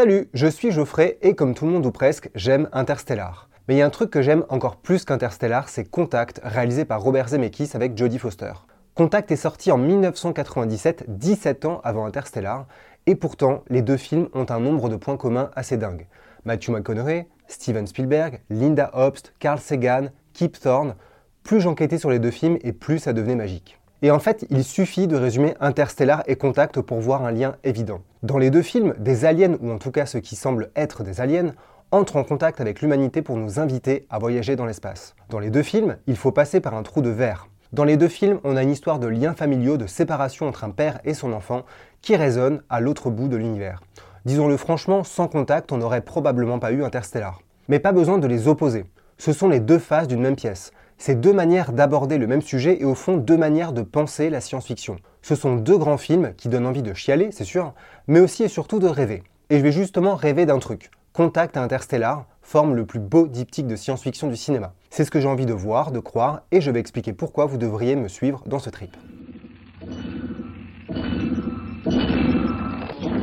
Salut, 0.00 0.30
je 0.32 0.46
suis 0.46 0.70
Geoffrey 0.70 1.18
et 1.20 1.34
comme 1.34 1.54
tout 1.54 1.66
le 1.66 1.72
monde 1.72 1.84
ou 1.84 1.90
presque, 1.90 2.30
j'aime 2.34 2.70
Interstellar. 2.72 3.50
Mais 3.68 3.74
il 3.74 3.76
y 3.76 3.82
a 3.82 3.86
un 3.86 3.90
truc 3.90 4.08
que 4.08 4.22
j'aime 4.22 4.46
encore 4.48 4.76
plus 4.76 5.04
qu'Interstellar, 5.04 5.68
c'est 5.68 5.84
Contact, 5.84 6.40
réalisé 6.42 6.86
par 6.86 7.02
Robert 7.02 7.28
Zemeckis 7.28 7.72
avec 7.74 7.98
Jodie 7.98 8.18
Foster. 8.18 8.54
Contact 8.94 9.30
est 9.30 9.36
sorti 9.36 9.70
en 9.70 9.76
1997, 9.76 11.04
17 11.06 11.66
ans 11.66 11.82
avant 11.84 12.06
Interstellar, 12.06 12.66
et 13.04 13.14
pourtant, 13.14 13.62
les 13.68 13.82
deux 13.82 13.98
films 13.98 14.30
ont 14.32 14.46
un 14.48 14.58
nombre 14.58 14.88
de 14.88 14.96
points 14.96 15.18
communs 15.18 15.50
assez 15.54 15.76
dingue. 15.76 16.06
Matthew 16.46 16.70
McConaughey, 16.70 17.28
Steven 17.46 17.86
Spielberg, 17.86 18.40
Linda 18.48 18.90
Hobst, 18.94 19.34
Carl 19.38 19.58
Sagan, 19.58 20.06
Kip 20.32 20.58
Thorne, 20.58 20.94
plus 21.42 21.60
j'enquêtais 21.60 21.98
sur 21.98 22.08
les 22.08 22.20
deux 22.20 22.30
films 22.30 22.56
et 22.62 22.72
plus 22.72 23.00
ça 23.00 23.12
devenait 23.12 23.36
magique. 23.36 23.79
Et 24.02 24.10
en 24.10 24.18
fait, 24.18 24.46
il 24.48 24.64
suffit 24.64 25.06
de 25.06 25.16
résumer 25.16 25.54
Interstellar 25.60 26.22
et 26.26 26.36
Contact 26.36 26.80
pour 26.80 27.00
voir 27.00 27.24
un 27.24 27.32
lien 27.32 27.56
évident. 27.64 28.00
Dans 28.22 28.38
les 28.38 28.50
deux 28.50 28.62
films, 28.62 28.94
des 28.98 29.26
aliens, 29.26 29.58
ou 29.60 29.70
en 29.70 29.78
tout 29.78 29.90
cas 29.90 30.06
ceux 30.06 30.20
qui 30.20 30.36
semblent 30.36 30.70
être 30.74 31.02
des 31.02 31.20
aliens, 31.20 31.52
entrent 31.90 32.16
en 32.16 32.24
contact 32.24 32.60
avec 32.60 32.80
l'humanité 32.80 33.20
pour 33.20 33.36
nous 33.36 33.58
inviter 33.58 34.06
à 34.08 34.18
voyager 34.18 34.56
dans 34.56 34.64
l'espace. 34.64 35.14
Dans 35.28 35.38
les 35.38 35.50
deux 35.50 35.62
films, 35.62 35.96
il 36.06 36.16
faut 36.16 36.32
passer 36.32 36.60
par 36.60 36.74
un 36.74 36.82
trou 36.82 37.02
de 37.02 37.10
verre. 37.10 37.48
Dans 37.72 37.84
les 37.84 37.96
deux 37.96 38.08
films, 38.08 38.40
on 38.42 38.56
a 38.56 38.62
une 38.62 38.70
histoire 38.70 39.00
de 39.00 39.06
liens 39.06 39.34
familiaux, 39.34 39.76
de 39.76 39.86
séparation 39.86 40.48
entre 40.48 40.64
un 40.64 40.70
père 40.70 41.00
et 41.04 41.14
son 41.14 41.32
enfant, 41.32 41.64
qui 42.00 42.16
résonne 42.16 42.62
à 42.70 42.80
l'autre 42.80 43.10
bout 43.10 43.28
de 43.28 43.36
l'univers. 43.36 43.82
Disons-le 44.24 44.56
franchement, 44.56 45.04
sans 45.04 45.28
contact, 45.28 45.72
on 45.72 45.76
n'aurait 45.76 46.00
probablement 46.00 46.58
pas 46.58 46.72
eu 46.72 46.84
Interstellar. 46.84 47.42
Mais 47.68 47.78
pas 47.78 47.92
besoin 47.92 48.18
de 48.18 48.26
les 48.26 48.48
opposer. 48.48 48.86
Ce 49.18 49.32
sont 49.32 49.48
les 49.48 49.60
deux 49.60 49.78
faces 49.78 50.08
d'une 50.08 50.22
même 50.22 50.36
pièce. 50.36 50.72
C'est 51.02 51.18
deux 51.18 51.32
manières 51.32 51.72
d'aborder 51.72 52.18
le 52.18 52.26
même 52.26 52.42
sujet 52.42 52.76
et 52.78 52.84
au 52.84 52.94
fond 52.94 53.16
deux 53.16 53.38
manières 53.38 53.72
de 53.72 53.80
penser 53.80 54.28
la 54.28 54.42
science-fiction. 54.42 54.96
Ce 55.22 55.34
sont 55.34 55.56
deux 55.56 55.78
grands 55.78 55.96
films 55.96 56.34
qui 56.36 56.50
donnent 56.50 56.66
envie 56.66 56.82
de 56.82 56.92
chialer, 56.92 57.30
c'est 57.32 57.44
sûr, 57.44 57.72
mais 58.06 58.20
aussi 58.20 58.42
et 58.42 58.48
surtout 58.48 58.78
de 58.78 58.86
rêver. 58.86 59.22
Et 59.48 59.56
je 59.56 59.62
vais 59.62 59.72
justement 59.72 60.14
rêver 60.14 60.44
d'un 60.44 60.58
truc. 60.58 60.90
Contact 61.14 61.56
à 61.56 61.62
Interstellar 61.62 62.26
forme 62.42 62.76
le 62.76 62.84
plus 62.84 62.98
beau 62.98 63.26
diptyque 63.26 63.66
de 63.66 63.76
science-fiction 63.76 64.28
du 64.28 64.36
cinéma. 64.36 64.74
C'est 64.90 65.06
ce 65.06 65.10
que 65.10 65.20
j'ai 65.20 65.28
envie 65.28 65.46
de 65.46 65.54
voir, 65.54 65.90
de 65.90 66.00
croire, 66.00 66.42
et 66.52 66.60
je 66.60 66.70
vais 66.70 66.80
expliquer 66.80 67.14
pourquoi 67.14 67.46
vous 67.46 67.56
devriez 67.56 67.96
me 67.96 68.08
suivre 68.08 68.42
dans 68.44 68.58
ce 68.58 68.68
trip. 68.68 68.94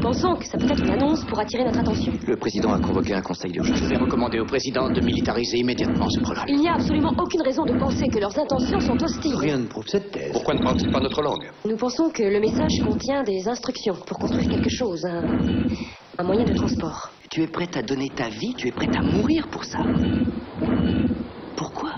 Pensons 0.08 0.36
que 0.36 0.46
ça 0.46 0.58
peut 0.58 0.72
être 0.72 0.84
une 0.86 0.92
annonce 0.92 1.26
pour 1.26 1.38
attirer 1.38 1.66
notre 1.66 1.80
attention. 1.80 2.14
Le 2.26 2.38
président 2.38 2.72
a 2.72 2.80
convoqué 2.80 3.14
un 3.14 3.22
conseil 3.22 3.52
d'urgence. 3.52 3.78
Je 3.78 3.86
vais 3.88 3.98
recommander 3.98 4.40
au 4.40 4.46
président 4.46 4.90
de 4.90 5.02
militariser 5.02 5.58
immédiatement 5.58 6.08
ce 6.10 6.22
programme. 6.22 6.46
Il 6.48 6.60
n'y 6.62 6.70
a 6.70 6.76
absolument 6.76 7.12
aucune 7.18 7.42
raison 7.42 7.66
de 7.66 7.74
penser 7.74 8.08
que 8.08 8.18
leurs 8.18 8.38
intentions 8.40 8.80
sont 8.80 9.04
hostiles. 9.04 9.36
Rien 9.36 9.58
ne 9.58 9.66
prouve 9.66 9.86
cette 9.88 10.10
thèse. 10.12 10.32
Pourquoi 10.32 10.54
ne 10.54 10.64
parle-t-il 10.64 10.92
pas 10.94 11.02
notre 11.02 11.22
langue? 11.22 11.52
Nous 11.66 11.76
pensons 11.76 12.10
que 12.10 12.24
le 12.24 12.40
message 12.40 12.80
contient 12.86 13.24
des 13.24 13.50
instructions 13.50 13.96
pour 14.08 14.18
construire 14.18 14.48
quelque 14.48 14.70
chose, 14.70 15.04
un, 15.06 15.24
un 16.18 16.24
moyen 16.24 16.46
de 16.46 16.54
transport. 16.54 17.12
Tu 17.30 17.42
es 17.44 17.48
prête 17.48 17.76
à 17.76 17.82
donner 17.82 18.10
ta 18.16 18.30
vie, 18.30 18.54
tu 18.56 18.70
es 18.70 18.72
prête 18.72 18.96
à 18.96 19.02
mourir 19.02 19.50
pour 19.50 19.66
ça? 19.66 19.80
Pourquoi? 21.58 21.96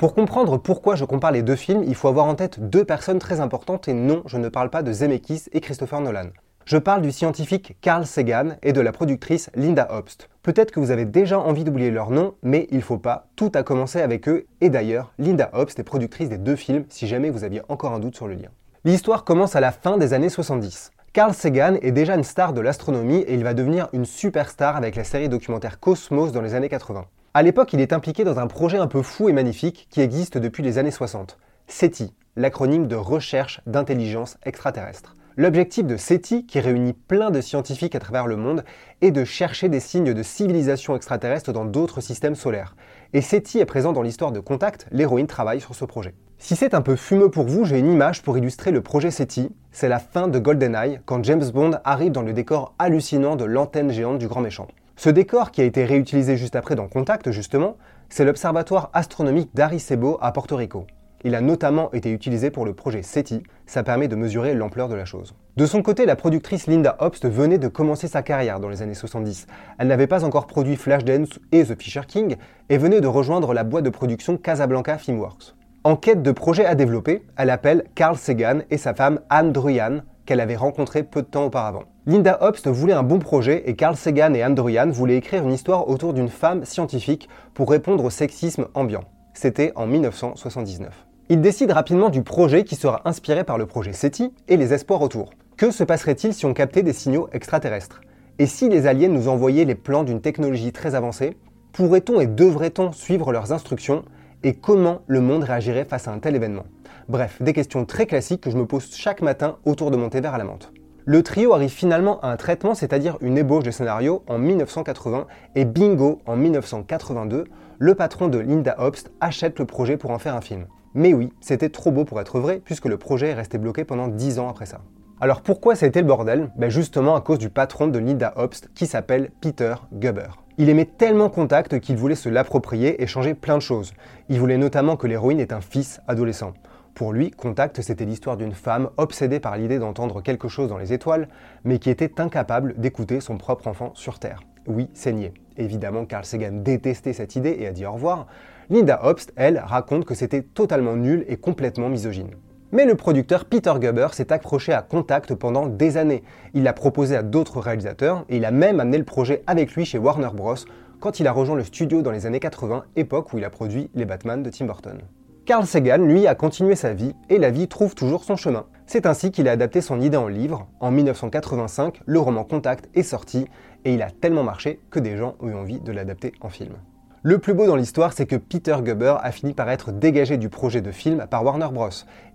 Pour 0.00 0.14
comprendre 0.14 0.56
pourquoi 0.56 0.94
je 0.94 1.04
compare 1.04 1.30
les 1.30 1.42
deux 1.42 1.56
films, 1.56 1.84
il 1.86 1.94
faut 1.94 2.08
avoir 2.08 2.24
en 2.24 2.34
tête 2.34 2.70
deux 2.70 2.86
personnes 2.86 3.18
très 3.18 3.40
importantes 3.40 3.86
et 3.86 3.92
non, 3.92 4.22
je 4.24 4.38
ne 4.38 4.48
parle 4.48 4.70
pas 4.70 4.82
de 4.82 4.90
Zemeckis 4.90 5.50
et 5.52 5.60
Christopher 5.60 6.00
Nolan. 6.00 6.28
Je 6.64 6.78
parle 6.78 7.02
du 7.02 7.12
scientifique 7.12 7.76
Carl 7.82 8.06
Sagan 8.06 8.56
et 8.62 8.72
de 8.72 8.80
la 8.80 8.92
productrice 8.92 9.50
Linda 9.54 9.88
Hobst. 9.92 10.30
Peut-être 10.42 10.70
que 10.70 10.80
vous 10.80 10.90
avez 10.90 11.04
déjà 11.04 11.38
envie 11.38 11.64
d'oublier 11.64 11.90
leur 11.90 12.08
nom, 12.08 12.32
mais 12.42 12.66
il 12.70 12.80
faut 12.80 12.96
pas, 12.96 13.26
tout 13.36 13.52
a 13.54 13.62
commencé 13.62 14.00
avec 14.00 14.26
eux, 14.26 14.46
et 14.62 14.70
d'ailleurs, 14.70 15.12
Linda 15.18 15.50
Hobst 15.52 15.78
est 15.78 15.84
productrice 15.84 16.30
des 16.30 16.38
deux 16.38 16.56
films 16.56 16.86
si 16.88 17.06
jamais 17.06 17.28
vous 17.28 17.44
aviez 17.44 17.60
encore 17.68 17.92
un 17.92 17.98
doute 17.98 18.16
sur 18.16 18.26
le 18.26 18.36
lien. 18.36 18.48
L'histoire 18.86 19.24
commence 19.24 19.54
à 19.54 19.60
la 19.60 19.70
fin 19.70 19.98
des 19.98 20.14
années 20.14 20.30
70. 20.30 20.92
Carl 21.12 21.34
Sagan 21.34 21.74
est 21.82 21.92
déjà 21.92 22.14
une 22.14 22.24
star 22.24 22.54
de 22.54 22.62
l'astronomie 22.62 23.20
et 23.26 23.34
il 23.34 23.44
va 23.44 23.52
devenir 23.52 23.90
une 23.92 24.06
superstar 24.06 24.76
avec 24.76 24.96
la 24.96 25.04
série 25.04 25.28
documentaire 25.28 25.78
Cosmos 25.78 26.32
dans 26.32 26.40
les 26.40 26.54
années 26.54 26.70
80. 26.70 27.04
À 27.32 27.42
l'époque, 27.42 27.72
il 27.72 27.80
est 27.80 27.92
impliqué 27.92 28.24
dans 28.24 28.40
un 28.40 28.48
projet 28.48 28.78
un 28.78 28.88
peu 28.88 29.02
fou 29.02 29.28
et 29.28 29.32
magnifique 29.32 29.86
qui 29.88 30.00
existe 30.00 30.36
depuis 30.36 30.64
les 30.64 30.78
années 30.78 30.90
60. 30.90 31.38
SETI, 31.68 32.12
l'acronyme 32.34 32.88
de 32.88 32.96
recherche 32.96 33.60
d'intelligence 33.66 34.36
extraterrestre. 34.42 35.14
L'objectif 35.36 35.86
de 35.86 35.96
SETI, 35.96 36.44
qui 36.44 36.58
réunit 36.58 36.92
plein 36.92 37.30
de 37.30 37.40
scientifiques 37.40 37.94
à 37.94 38.00
travers 38.00 38.26
le 38.26 38.34
monde, 38.34 38.64
est 39.00 39.12
de 39.12 39.24
chercher 39.24 39.68
des 39.68 39.78
signes 39.78 40.12
de 40.12 40.22
civilisation 40.24 40.96
extraterrestre 40.96 41.52
dans 41.52 41.64
d'autres 41.64 42.00
systèmes 42.00 42.34
solaires. 42.34 42.74
Et 43.12 43.20
SETI 43.20 43.60
est 43.60 43.64
présent 43.64 43.92
dans 43.92 44.02
l'histoire 44.02 44.32
de 44.32 44.40
Contact, 44.40 44.88
l'héroïne 44.90 45.28
travaille 45.28 45.60
sur 45.60 45.76
ce 45.76 45.84
projet. 45.84 46.14
Si 46.38 46.56
c'est 46.56 46.74
un 46.74 46.82
peu 46.82 46.96
fumeux 46.96 47.30
pour 47.30 47.46
vous, 47.46 47.64
j'ai 47.64 47.78
une 47.78 47.92
image 47.92 48.22
pour 48.22 48.38
illustrer 48.38 48.72
le 48.72 48.82
projet 48.82 49.12
SETI. 49.12 49.50
C'est 49.70 49.88
la 49.88 50.00
fin 50.00 50.26
de 50.26 50.40
GoldenEye, 50.40 50.98
quand 51.04 51.22
James 51.22 51.48
Bond 51.54 51.78
arrive 51.84 52.10
dans 52.10 52.22
le 52.22 52.32
décor 52.32 52.74
hallucinant 52.80 53.36
de 53.36 53.44
l'antenne 53.44 53.92
géante 53.92 54.18
du 54.18 54.26
grand 54.26 54.40
méchant. 54.40 54.66
Ce 55.02 55.08
décor, 55.08 55.50
qui 55.50 55.62
a 55.62 55.64
été 55.64 55.86
réutilisé 55.86 56.36
juste 56.36 56.56
après 56.56 56.74
dans 56.74 56.86
Contact 56.86 57.30
justement, 57.30 57.78
c'est 58.10 58.26
l'observatoire 58.26 58.90
astronomique 58.92 59.48
d'Arecibo 59.54 60.18
à 60.20 60.30
Porto 60.30 60.56
Rico. 60.56 60.86
Il 61.24 61.34
a 61.34 61.40
notamment 61.40 61.90
été 61.92 62.12
utilisé 62.12 62.50
pour 62.50 62.66
le 62.66 62.74
projet 62.74 63.00
SETI, 63.00 63.42
ça 63.64 63.82
permet 63.82 64.08
de 64.08 64.16
mesurer 64.16 64.52
l'ampleur 64.52 64.90
de 64.90 64.94
la 64.94 65.06
chose. 65.06 65.34
De 65.56 65.64
son 65.64 65.80
côté, 65.80 66.04
la 66.04 66.16
productrice 66.16 66.66
Linda 66.66 66.96
Hobst 66.98 67.26
venait 67.26 67.56
de 67.56 67.68
commencer 67.68 68.08
sa 68.08 68.20
carrière 68.20 68.60
dans 68.60 68.68
les 68.68 68.82
années 68.82 68.92
70. 68.92 69.46
Elle 69.78 69.88
n'avait 69.88 70.06
pas 70.06 70.22
encore 70.22 70.46
produit 70.46 70.76
Flashdance 70.76 71.40
et 71.50 71.64
The 71.64 71.80
Fisher 71.80 72.02
King 72.06 72.36
et 72.68 72.76
venait 72.76 73.00
de 73.00 73.06
rejoindre 73.06 73.54
la 73.54 73.64
boîte 73.64 73.84
de 73.84 73.88
production 73.88 74.36
Casablanca 74.36 74.98
Filmworks. 74.98 75.54
En 75.82 75.96
quête 75.96 76.20
de 76.20 76.30
projets 76.30 76.66
à 76.66 76.74
développer, 76.74 77.24
elle 77.38 77.48
appelle 77.48 77.84
Carl 77.94 78.18
Sagan 78.18 78.58
et 78.68 78.76
sa 78.76 78.92
femme 78.92 79.20
Anne 79.30 79.52
Druyan, 79.52 80.02
qu'elle 80.26 80.40
avait 80.40 80.56
rencontré 80.56 81.04
peu 81.04 81.22
de 81.22 81.26
temps 81.26 81.46
auparavant. 81.46 81.84
Linda 82.10 82.38
Hobst 82.40 82.66
voulait 82.66 82.92
un 82.92 83.04
bon 83.04 83.20
projet 83.20 83.62
et 83.66 83.76
Carl 83.76 83.94
Sagan 83.94 84.34
et 84.34 84.44
Androyan 84.44 84.90
voulaient 84.90 85.18
écrire 85.18 85.44
une 85.44 85.52
histoire 85.52 85.88
autour 85.88 86.12
d'une 86.12 86.28
femme 86.28 86.64
scientifique 86.64 87.28
pour 87.54 87.70
répondre 87.70 88.02
au 88.02 88.10
sexisme 88.10 88.66
ambiant. 88.74 89.04
C'était 89.32 89.70
en 89.76 89.86
1979. 89.86 91.06
Ils 91.28 91.40
décident 91.40 91.72
rapidement 91.72 92.08
du 92.08 92.24
projet 92.24 92.64
qui 92.64 92.74
sera 92.74 93.00
inspiré 93.04 93.44
par 93.44 93.58
le 93.58 93.66
projet 93.66 93.92
SETI 93.92 94.32
et 94.48 94.56
les 94.56 94.74
espoirs 94.74 95.02
autour. 95.02 95.30
Que 95.56 95.70
se 95.70 95.84
passerait-il 95.84 96.34
si 96.34 96.46
on 96.46 96.52
captait 96.52 96.82
des 96.82 96.92
signaux 96.92 97.28
extraterrestres? 97.32 98.00
Et 98.40 98.46
si 98.46 98.68
les 98.68 98.88
aliens 98.88 99.06
nous 99.06 99.28
envoyaient 99.28 99.64
les 99.64 99.76
plans 99.76 100.02
d'une 100.02 100.20
technologie 100.20 100.72
très 100.72 100.96
avancée, 100.96 101.36
pourrait-on 101.72 102.20
et 102.20 102.26
devrait-on 102.26 102.90
suivre 102.90 103.30
leurs 103.30 103.52
instructions? 103.52 104.04
Et 104.42 104.54
comment 104.54 105.02
le 105.06 105.20
monde 105.20 105.44
réagirait 105.44 105.84
face 105.84 106.08
à 106.08 106.12
un 106.12 106.18
tel 106.18 106.34
événement? 106.34 106.64
Bref, 107.08 107.40
des 107.40 107.52
questions 107.52 107.84
très 107.84 108.06
classiques 108.06 108.40
que 108.40 108.50
je 108.50 108.58
me 108.58 108.66
pose 108.66 108.96
chaque 108.96 109.22
matin 109.22 109.58
autour 109.64 109.92
de 109.92 109.96
mon 109.96 110.08
thé 110.08 110.20
vert 110.20 110.34
à 110.34 110.38
la 110.38 110.44
menthe. 110.44 110.72
Le 111.06 111.22
trio 111.22 111.54
arrive 111.54 111.70
finalement 111.70 112.20
à 112.20 112.30
un 112.30 112.36
traitement, 112.36 112.74
c'est-à-dire 112.74 113.16
une 113.22 113.38
ébauche 113.38 113.64
de 113.64 113.70
scénario 113.70 114.22
en 114.26 114.38
1980 114.38 115.26
et 115.54 115.64
bingo, 115.64 116.20
en 116.26 116.36
1982, 116.36 117.44
le 117.78 117.94
patron 117.94 118.28
de 118.28 118.38
Linda 118.38 118.74
Obst 118.78 119.10
achète 119.20 119.58
le 119.58 119.64
projet 119.64 119.96
pour 119.96 120.10
en 120.10 120.18
faire 120.18 120.34
un 120.34 120.42
film. 120.42 120.66
Mais 120.92 121.14
oui, 121.14 121.32
c'était 121.40 121.70
trop 121.70 121.90
beau 121.90 122.04
pour 122.04 122.20
être 122.20 122.38
vrai 122.38 122.60
puisque 122.62 122.84
le 122.84 122.98
projet 122.98 123.28
est 123.28 123.34
resté 123.34 123.56
bloqué 123.56 123.84
pendant 123.84 124.08
10 124.08 124.40
ans 124.40 124.50
après 124.50 124.66
ça. 124.66 124.82
Alors 125.22 125.40
pourquoi 125.40 125.74
ça 125.74 125.86
a 125.86 125.88
été 125.88 126.00
le 126.00 126.06
bordel? 126.06 126.50
Ben 126.56 126.68
Justement 126.68 127.16
à 127.16 127.22
cause 127.22 127.38
du 127.38 127.48
patron 127.48 127.86
de 127.86 127.98
Linda 127.98 128.34
Obst 128.36 128.68
qui 128.74 128.86
s'appelle 128.86 129.30
Peter 129.40 129.74
Gubber. 129.94 130.28
Il 130.58 130.68
aimait 130.68 130.84
tellement 130.84 131.30
Contact 131.30 131.80
qu'il 131.80 131.96
voulait 131.96 132.14
se 132.14 132.28
l'approprier 132.28 133.02
et 133.02 133.06
changer 133.06 133.32
plein 133.32 133.56
de 133.56 133.62
choses. 133.62 133.94
Il 134.28 134.38
voulait 134.38 134.58
notamment 134.58 134.96
que 134.96 135.06
l'héroïne 135.06 135.40
ait 135.40 135.54
un 135.54 135.62
fils 135.62 136.02
adolescent. 136.08 136.52
Pour 136.94 137.12
lui, 137.12 137.30
Contact, 137.30 137.80
c'était 137.80 138.04
l'histoire 138.04 138.36
d'une 138.36 138.52
femme 138.52 138.90
obsédée 138.96 139.40
par 139.40 139.56
l'idée 139.56 139.78
d'entendre 139.78 140.22
quelque 140.22 140.48
chose 140.48 140.68
dans 140.68 140.78
les 140.78 140.92
étoiles, 140.92 141.28
mais 141.64 141.78
qui 141.78 141.90
était 141.90 142.20
incapable 142.20 142.74
d'écouter 142.78 143.20
son 143.20 143.38
propre 143.38 143.68
enfant 143.68 143.92
sur 143.94 144.18
Terre. 144.18 144.42
Oui, 144.66 144.88
saigner. 144.92 145.32
Évidemment, 145.56 146.04
Carl 146.04 146.24
Sagan 146.24 146.52
détestait 146.52 147.12
cette 147.12 147.36
idée 147.36 147.56
et 147.58 147.66
a 147.66 147.72
dit 147.72 147.86
au 147.86 147.92
revoir. 147.92 148.26
Linda 148.68 149.00
Obst, 149.02 149.32
elle, 149.36 149.58
raconte 149.58 150.04
que 150.04 150.14
c'était 150.14 150.42
totalement 150.42 150.96
nul 150.96 151.24
et 151.28 151.36
complètement 151.36 151.88
misogyne. 151.88 152.30
Mais 152.72 152.84
le 152.84 152.94
producteur 152.94 153.46
Peter 153.46 153.72
Gubber 153.80 154.08
s'est 154.12 154.32
accroché 154.32 154.72
à 154.72 154.82
Contact 154.82 155.34
pendant 155.34 155.66
des 155.66 155.96
années. 155.96 156.22
Il 156.54 156.62
l'a 156.62 156.72
proposé 156.72 157.16
à 157.16 157.22
d'autres 157.22 157.58
réalisateurs 157.58 158.24
et 158.28 158.36
il 158.36 158.44
a 158.44 158.52
même 158.52 158.78
amené 158.78 158.98
le 158.98 159.04
projet 159.04 159.42
avec 159.48 159.72
lui 159.72 159.84
chez 159.84 159.98
Warner 159.98 160.30
Bros. 160.32 160.54
quand 161.00 161.18
il 161.18 161.26
a 161.26 161.32
rejoint 161.32 161.56
le 161.56 161.64
studio 161.64 162.00
dans 162.02 162.12
les 162.12 162.26
années 162.26 162.38
80, 162.38 162.84
époque 162.94 163.32
où 163.32 163.38
il 163.38 163.44
a 163.44 163.50
produit 163.50 163.90
les 163.94 164.04
Batman 164.04 164.42
de 164.42 164.50
Tim 164.50 164.66
Burton. 164.66 165.00
Carl 165.46 165.66
Sagan, 165.66 165.98
lui, 165.98 166.26
a 166.26 166.34
continué 166.34 166.76
sa 166.76 166.92
vie 166.92 167.14
et 167.28 167.38
la 167.38 167.50
vie 167.50 167.66
trouve 167.66 167.94
toujours 167.94 168.24
son 168.24 168.36
chemin. 168.36 168.66
C'est 168.86 169.06
ainsi 169.06 169.30
qu'il 169.30 169.48
a 169.48 169.52
adapté 169.52 169.80
son 169.80 170.00
idée 170.00 170.16
en 170.16 170.28
livre. 170.28 170.68
En 170.80 170.90
1985, 170.90 172.02
le 172.06 172.20
roman 172.20 172.44
Contact 172.44 172.88
est 172.94 173.02
sorti 173.02 173.46
et 173.84 173.94
il 173.94 174.02
a 174.02 174.10
tellement 174.10 174.44
marché 174.44 174.80
que 174.90 175.00
des 175.00 175.16
gens 175.16 175.36
ont 175.40 175.48
eu 175.48 175.54
envie 175.54 175.80
de 175.80 175.92
l'adapter 175.92 176.32
en 176.40 176.50
film. 176.50 176.74
Le 177.22 177.38
plus 177.38 177.54
beau 177.54 177.66
dans 177.66 177.76
l'histoire, 177.76 178.12
c'est 178.12 178.26
que 178.26 178.36
Peter 178.36 178.76
Gubber 178.82 179.16
a 179.20 179.32
fini 179.32 179.52
par 179.52 179.68
être 179.70 179.92
dégagé 179.92 180.36
du 180.36 180.48
projet 180.48 180.82
de 180.82 180.90
film 180.90 181.26
par 181.28 181.44
Warner 181.44 181.68
Bros. 181.72 181.88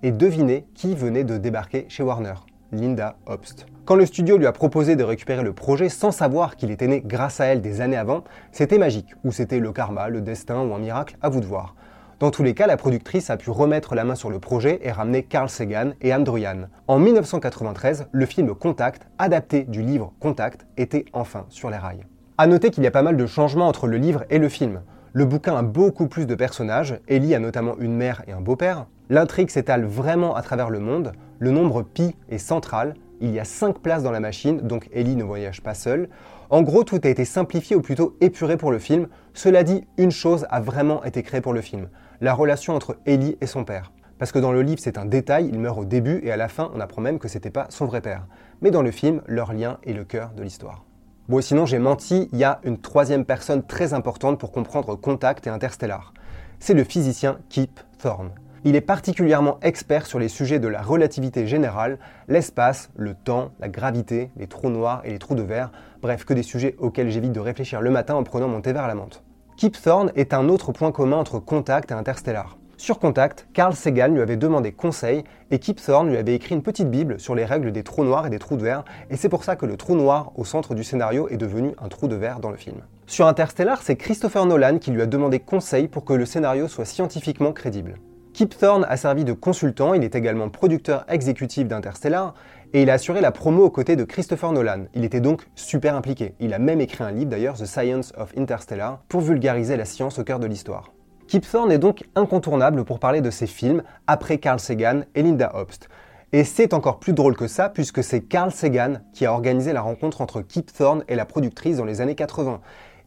Et 0.03 0.11
devinez 0.11 0.65
qui 0.75 0.95
venait 0.95 1.23
de 1.23 1.37
débarquer 1.37 1.85
chez 1.89 2.03
Warner? 2.03 2.35
Linda 2.71 3.15
Obst. 3.25 3.65
Quand 3.85 3.95
le 3.95 4.05
studio 4.05 4.37
lui 4.37 4.47
a 4.47 4.51
proposé 4.51 4.95
de 4.95 5.03
récupérer 5.03 5.43
le 5.43 5.53
projet 5.53 5.89
sans 5.89 6.11
savoir 6.11 6.55
qu'il 6.55 6.71
était 6.71 6.87
né 6.87 7.01
grâce 7.05 7.39
à 7.39 7.45
elle 7.45 7.61
des 7.61 7.81
années 7.81 7.97
avant, 7.97 8.23
c'était 8.51 8.77
magique, 8.77 9.13
ou 9.23 9.31
c'était 9.31 9.59
le 9.59 9.71
karma, 9.71 10.09
le 10.09 10.21
destin 10.21 10.61
ou 10.63 10.73
un 10.73 10.79
miracle, 10.79 11.17
à 11.21 11.29
vous 11.29 11.39
de 11.39 11.45
voir. 11.45 11.75
Dans 12.17 12.31
tous 12.31 12.43
les 12.43 12.53
cas, 12.53 12.65
la 12.65 12.77
productrice 12.77 13.29
a 13.29 13.35
pu 13.35 13.49
remettre 13.49 13.93
la 13.93 14.05
main 14.05 14.15
sur 14.15 14.29
le 14.29 14.39
projet 14.39 14.79
et 14.83 14.91
ramener 14.91 15.23
Carl 15.23 15.49
Sagan 15.49 15.91
et 15.99 16.13
Androyan. 16.13 16.69
En 16.87 16.97
1993, 16.97 18.07
le 18.09 18.25
film 18.25 18.55
Contact, 18.55 19.05
adapté 19.17 19.63
du 19.63 19.81
livre 19.81 20.13
Contact, 20.21 20.65
était 20.77 21.03
enfin 21.11 21.45
sur 21.49 21.69
les 21.69 21.75
rails. 21.75 22.05
A 22.37 22.47
noter 22.47 22.71
qu'il 22.71 22.85
y 22.85 22.87
a 22.87 22.91
pas 22.91 23.01
mal 23.01 23.17
de 23.17 23.25
changements 23.25 23.67
entre 23.67 23.87
le 23.87 23.97
livre 23.97 24.23
et 24.29 24.39
le 24.39 24.47
film. 24.47 24.81
Le 25.11 25.25
bouquin 25.25 25.57
a 25.57 25.61
beaucoup 25.61 26.07
plus 26.07 26.25
de 26.25 26.35
personnages, 26.35 26.99
Ellie 27.09 27.35
a 27.35 27.39
notamment 27.39 27.75
une 27.79 27.95
mère 27.97 28.23
et 28.27 28.31
un 28.31 28.39
beau-père. 28.39 28.85
L'intrigue 29.09 29.49
s'étale 29.49 29.83
vraiment 29.83 30.35
à 30.35 30.41
travers 30.41 30.69
le 30.69 30.79
monde, 30.79 31.11
le 31.39 31.51
nombre 31.51 31.81
pi 31.81 32.15
est 32.29 32.37
central, 32.37 32.93
il 33.19 33.31
y 33.31 33.39
a 33.41 33.45
5 33.45 33.79
places 33.79 34.03
dans 34.03 34.11
la 34.11 34.21
machine, 34.21 34.61
donc 34.61 34.87
Ellie 34.93 35.17
ne 35.17 35.23
voyage 35.25 35.61
pas 35.61 35.73
seule. 35.73 36.07
En 36.49 36.61
gros, 36.61 36.85
tout 36.85 36.99
a 37.03 37.09
été 37.09 37.25
simplifié 37.25 37.75
ou 37.75 37.81
plutôt 37.81 38.15
épuré 38.21 38.55
pour 38.55 38.71
le 38.71 38.79
film. 38.79 39.07
Cela 39.33 39.63
dit, 39.63 39.85
une 39.97 40.11
chose 40.11 40.45
a 40.49 40.61
vraiment 40.61 41.03
été 41.03 41.23
créée 41.23 41.41
pour 41.41 41.53
le 41.53 41.61
film 41.61 41.89
la 42.21 42.33
relation 42.33 42.75
entre 42.75 42.97
Ellie 43.05 43.37
et 43.41 43.47
son 43.47 43.63
père. 43.63 43.91
Parce 44.17 44.31
que 44.31 44.39
dans 44.39 44.53
le 44.53 44.61
livre, 44.61 44.79
c'est 44.81 44.97
un 44.97 45.05
détail, 45.05 45.49
il 45.51 45.59
meurt 45.59 45.77
au 45.77 45.85
début 45.85 46.21
et 46.23 46.31
à 46.31 46.37
la 46.37 46.47
fin, 46.47 46.71
on 46.73 46.79
apprend 46.79 47.01
même 47.01 47.19
que 47.19 47.27
c'était 47.27 47.49
pas 47.49 47.67
son 47.69 47.85
vrai 47.85 48.01
père. 48.01 48.27
Mais 48.61 48.71
dans 48.71 48.81
le 48.81 48.91
film, 48.91 49.21
leur 49.27 49.51
lien 49.51 49.77
est 49.83 49.93
le 49.93 50.05
cœur 50.05 50.31
de 50.31 50.43
l'histoire. 50.43 50.85
Bon, 51.27 51.41
sinon 51.41 51.65
j'ai 51.65 51.79
menti, 51.79 52.29
il 52.31 52.39
y 52.39 52.43
a 52.43 52.59
une 52.63 52.77
troisième 52.77 53.25
personne 53.25 53.63
très 53.63 53.93
importante 53.93 54.39
pour 54.39 54.51
comprendre 54.51 54.95
Contact 54.95 55.47
et 55.47 55.49
Interstellar. 55.49 56.13
C'est 56.59 56.73
le 56.73 56.83
physicien 56.83 57.39
Kip 57.49 57.79
Thorne. 57.97 58.31
Il 58.63 58.75
est 58.75 58.81
particulièrement 58.81 59.59
expert 59.61 60.05
sur 60.05 60.17
les 60.17 60.27
sujets 60.27 60.59
de 60.59 60.67
la 60.67 60.81
relativité 60.81 61.45
générale, 61.45 61.99
l'espace, 62.27 62.89
le 62.95 63.13
temps, 63.13 63.51
la 63.59 63.69
gravité, 63.69 64.31
les 64.37 64.47
trous 64.47 64.69
noirs 64.69 65.01
et 65.03 65.11
les 65.11 65.19
trous 65.19 65.35
de 65.35 65.43
verre, 65.43 65.71
bref, 66.01 66.25
que 66.25 66.33
des 66.33 66.41
sujets 66.41 66.75
auxquels 66.79 67.09
j'évite 67.09 67.31
de 67.31 67.39
réfléchir 67.39 67.81
le 67.81 67.91
matin 67.91 68.15
en 68.15 68.23
prenant 68.23 68.47
mon 68.47 68.61
thé 68.61 68.71
vert 68.73 68.85
à 68.85 68.87
la 68.87 68.95
menthe. 68.95 69.23
Kip 69.57 69.81
Thorne 69.81 70.11
est 70.15 70.33
un 70.33 70.49
autre 70.49 70.73
point 70.73 70.91
commun 70.91 71.15
entre 71.15 71.39
Contact 71.39 71.89
et 71.89 71.93
Interstellar. 71.93 72.57
Sur 72.75 72.99
Contact, 72.99 73.47
Carl 73.53 73.73
Sagan 73.73 74.09
lui 74.09 74.19
avait 74.19 74.35
demandé 74.35 74.73
conseil 74.73 75.23
et 75.49 75.59
Kip 75.59 75.81
Thorne 75.81 76.09
lui 76.09 76.17
avait 76.17 76.35
écrit 76.35 76.55
une 76.55 76.61
petite 76.61 76.91
bible 76.91 77.21
sur 77.21 77.35
les 77.35 77.45
règles 77.45 77.71
des 77.71 77.81
trous 77.81 78.03
noirs 78.03 78.27
et 78.27 78.29
des 78.29 78.37
trous 78.37 78.57
de 78.57 78.63
verre, 78.63 78.83
et 79.09 79.15
c'est 79.15 79.29
pour 79.29 79.45
ça 79.45 79.55
que 79.55 79.65
le 79.65 79.77
trou 79.77 79.95
noir 79.95 80.33
au 80.35 80.43
centre 80.43 80.75
du 80.75 80.83
scénario 80.83 81.29
est 81.29 81.37
devenu 81.37 81.71
un 81.81 81.87
trou 81.87 82.09
de 82.09 82.17
verre 82.17 82.41
dans 82.41 82.51
le 82.51 82.57
film. 82.57 82.81
Sur 83.07 83.27
Interstellar, 83.27 83.81
c'est 83.81 83.95
Christopher 83.95 84.45
Nolan 84.45 84.77
qui 84.77 84.91
lui 84.91 85.01
a 85.01 85.05
demandé 85.05 85.39
conseil 85.39 85.87
pour 85.87 86.03
que 86.03 86.11
le 86.11 86.25
scénario 86.25 86.67
soit 86.67 86.83
scientifiquement 86.83 87.53
crédible. 87.53 87.95
Kip 88.35 88.57
Thorne 88.57 88.85
a 88.89 88.97
servi 88.97 89.23
de 89.23 89.31
consultant, 89.31 89.93
il 89.93 90.03
est 90.03 90.13
également 90.13 90.49
producteur 90.49 91.05
exécutif 91.07 91.69
d'Interstellar, 91.69 92.33
et 92.73 92.81
il 92.81 92.89
a 92.89 92.93
assuré 92.95 93.21
la 93.21 93.31
promo 93.31 93.63
aux 93.63 93.69
côtés 93.69 93.95
de 93.95 94.03
Christopher 94.03 94.51
Nolan. 94.51 94.87
Il 94.93 95.05
était 95.05 95.21
donc 95.21 95.47
super 95.55 95.95
impliqué. 95.95 96.35
Il 96.41 96.53
a 96.53 96.59
même 96.59 96.81
écrit 96.81 97.05
un 97.05 97.11
livre 97.11 97.29
d'ailleurs, 97.29 97.55
The 97.55 97.63
Science 97.63 98.11
of 98.17 98.33
Interstellar, 98.37 98.99
pour 99.07 99.21
vulgariser 99.21 99.77
la 99.77 99.85
science 99.85 100.19
au 100.19 100.25
cœur 100.25 100.41
de 100.41 100.47
l'histoire. 100.47 100.91
Kip 101.27 101.49
Thorne 101.49 101.71
est 101.71 101.77
donc 101.77 102.03
incontournable 102.15 102.83
pour 102.83 102.99
parler 102.99 103.21
de 103.21 103.29
ses 103.29 103.47
films 103.47 103.83
après 104.05 104.37
Carl 104.37 104.59
Sagan 104.59 105.03
et 105.15 105.23
Linda 105.23 105.55
Obst. 105.55 105.87
Et 106.33 106.43
c'est 106.43 106.73
encore 106.73 106.99
plus 106.99 107.13
drôle 107.13 107.37
que 107.37 107.47
ça 107.47 107.69
puisque 107.69 108.03
c'est 108.03 108.19
Carl 108.19 108.51
Sagan 108.51 108.95
qui 109.13 109.25
a 109.25 109.31
organisé 109.31 109.71
la 109.71 109.79
rencontre 109.79 110.19
entre 110.19 110.41
Kip 110.41 110.73
Thorne 110.73 111.05
et 111.07 111.15
la 111.15 111.23
productrice 111.23 111.77
dans 111.77 111.85
les 111.85 112.01
années 112.01 112.15
80. 112.15 112.59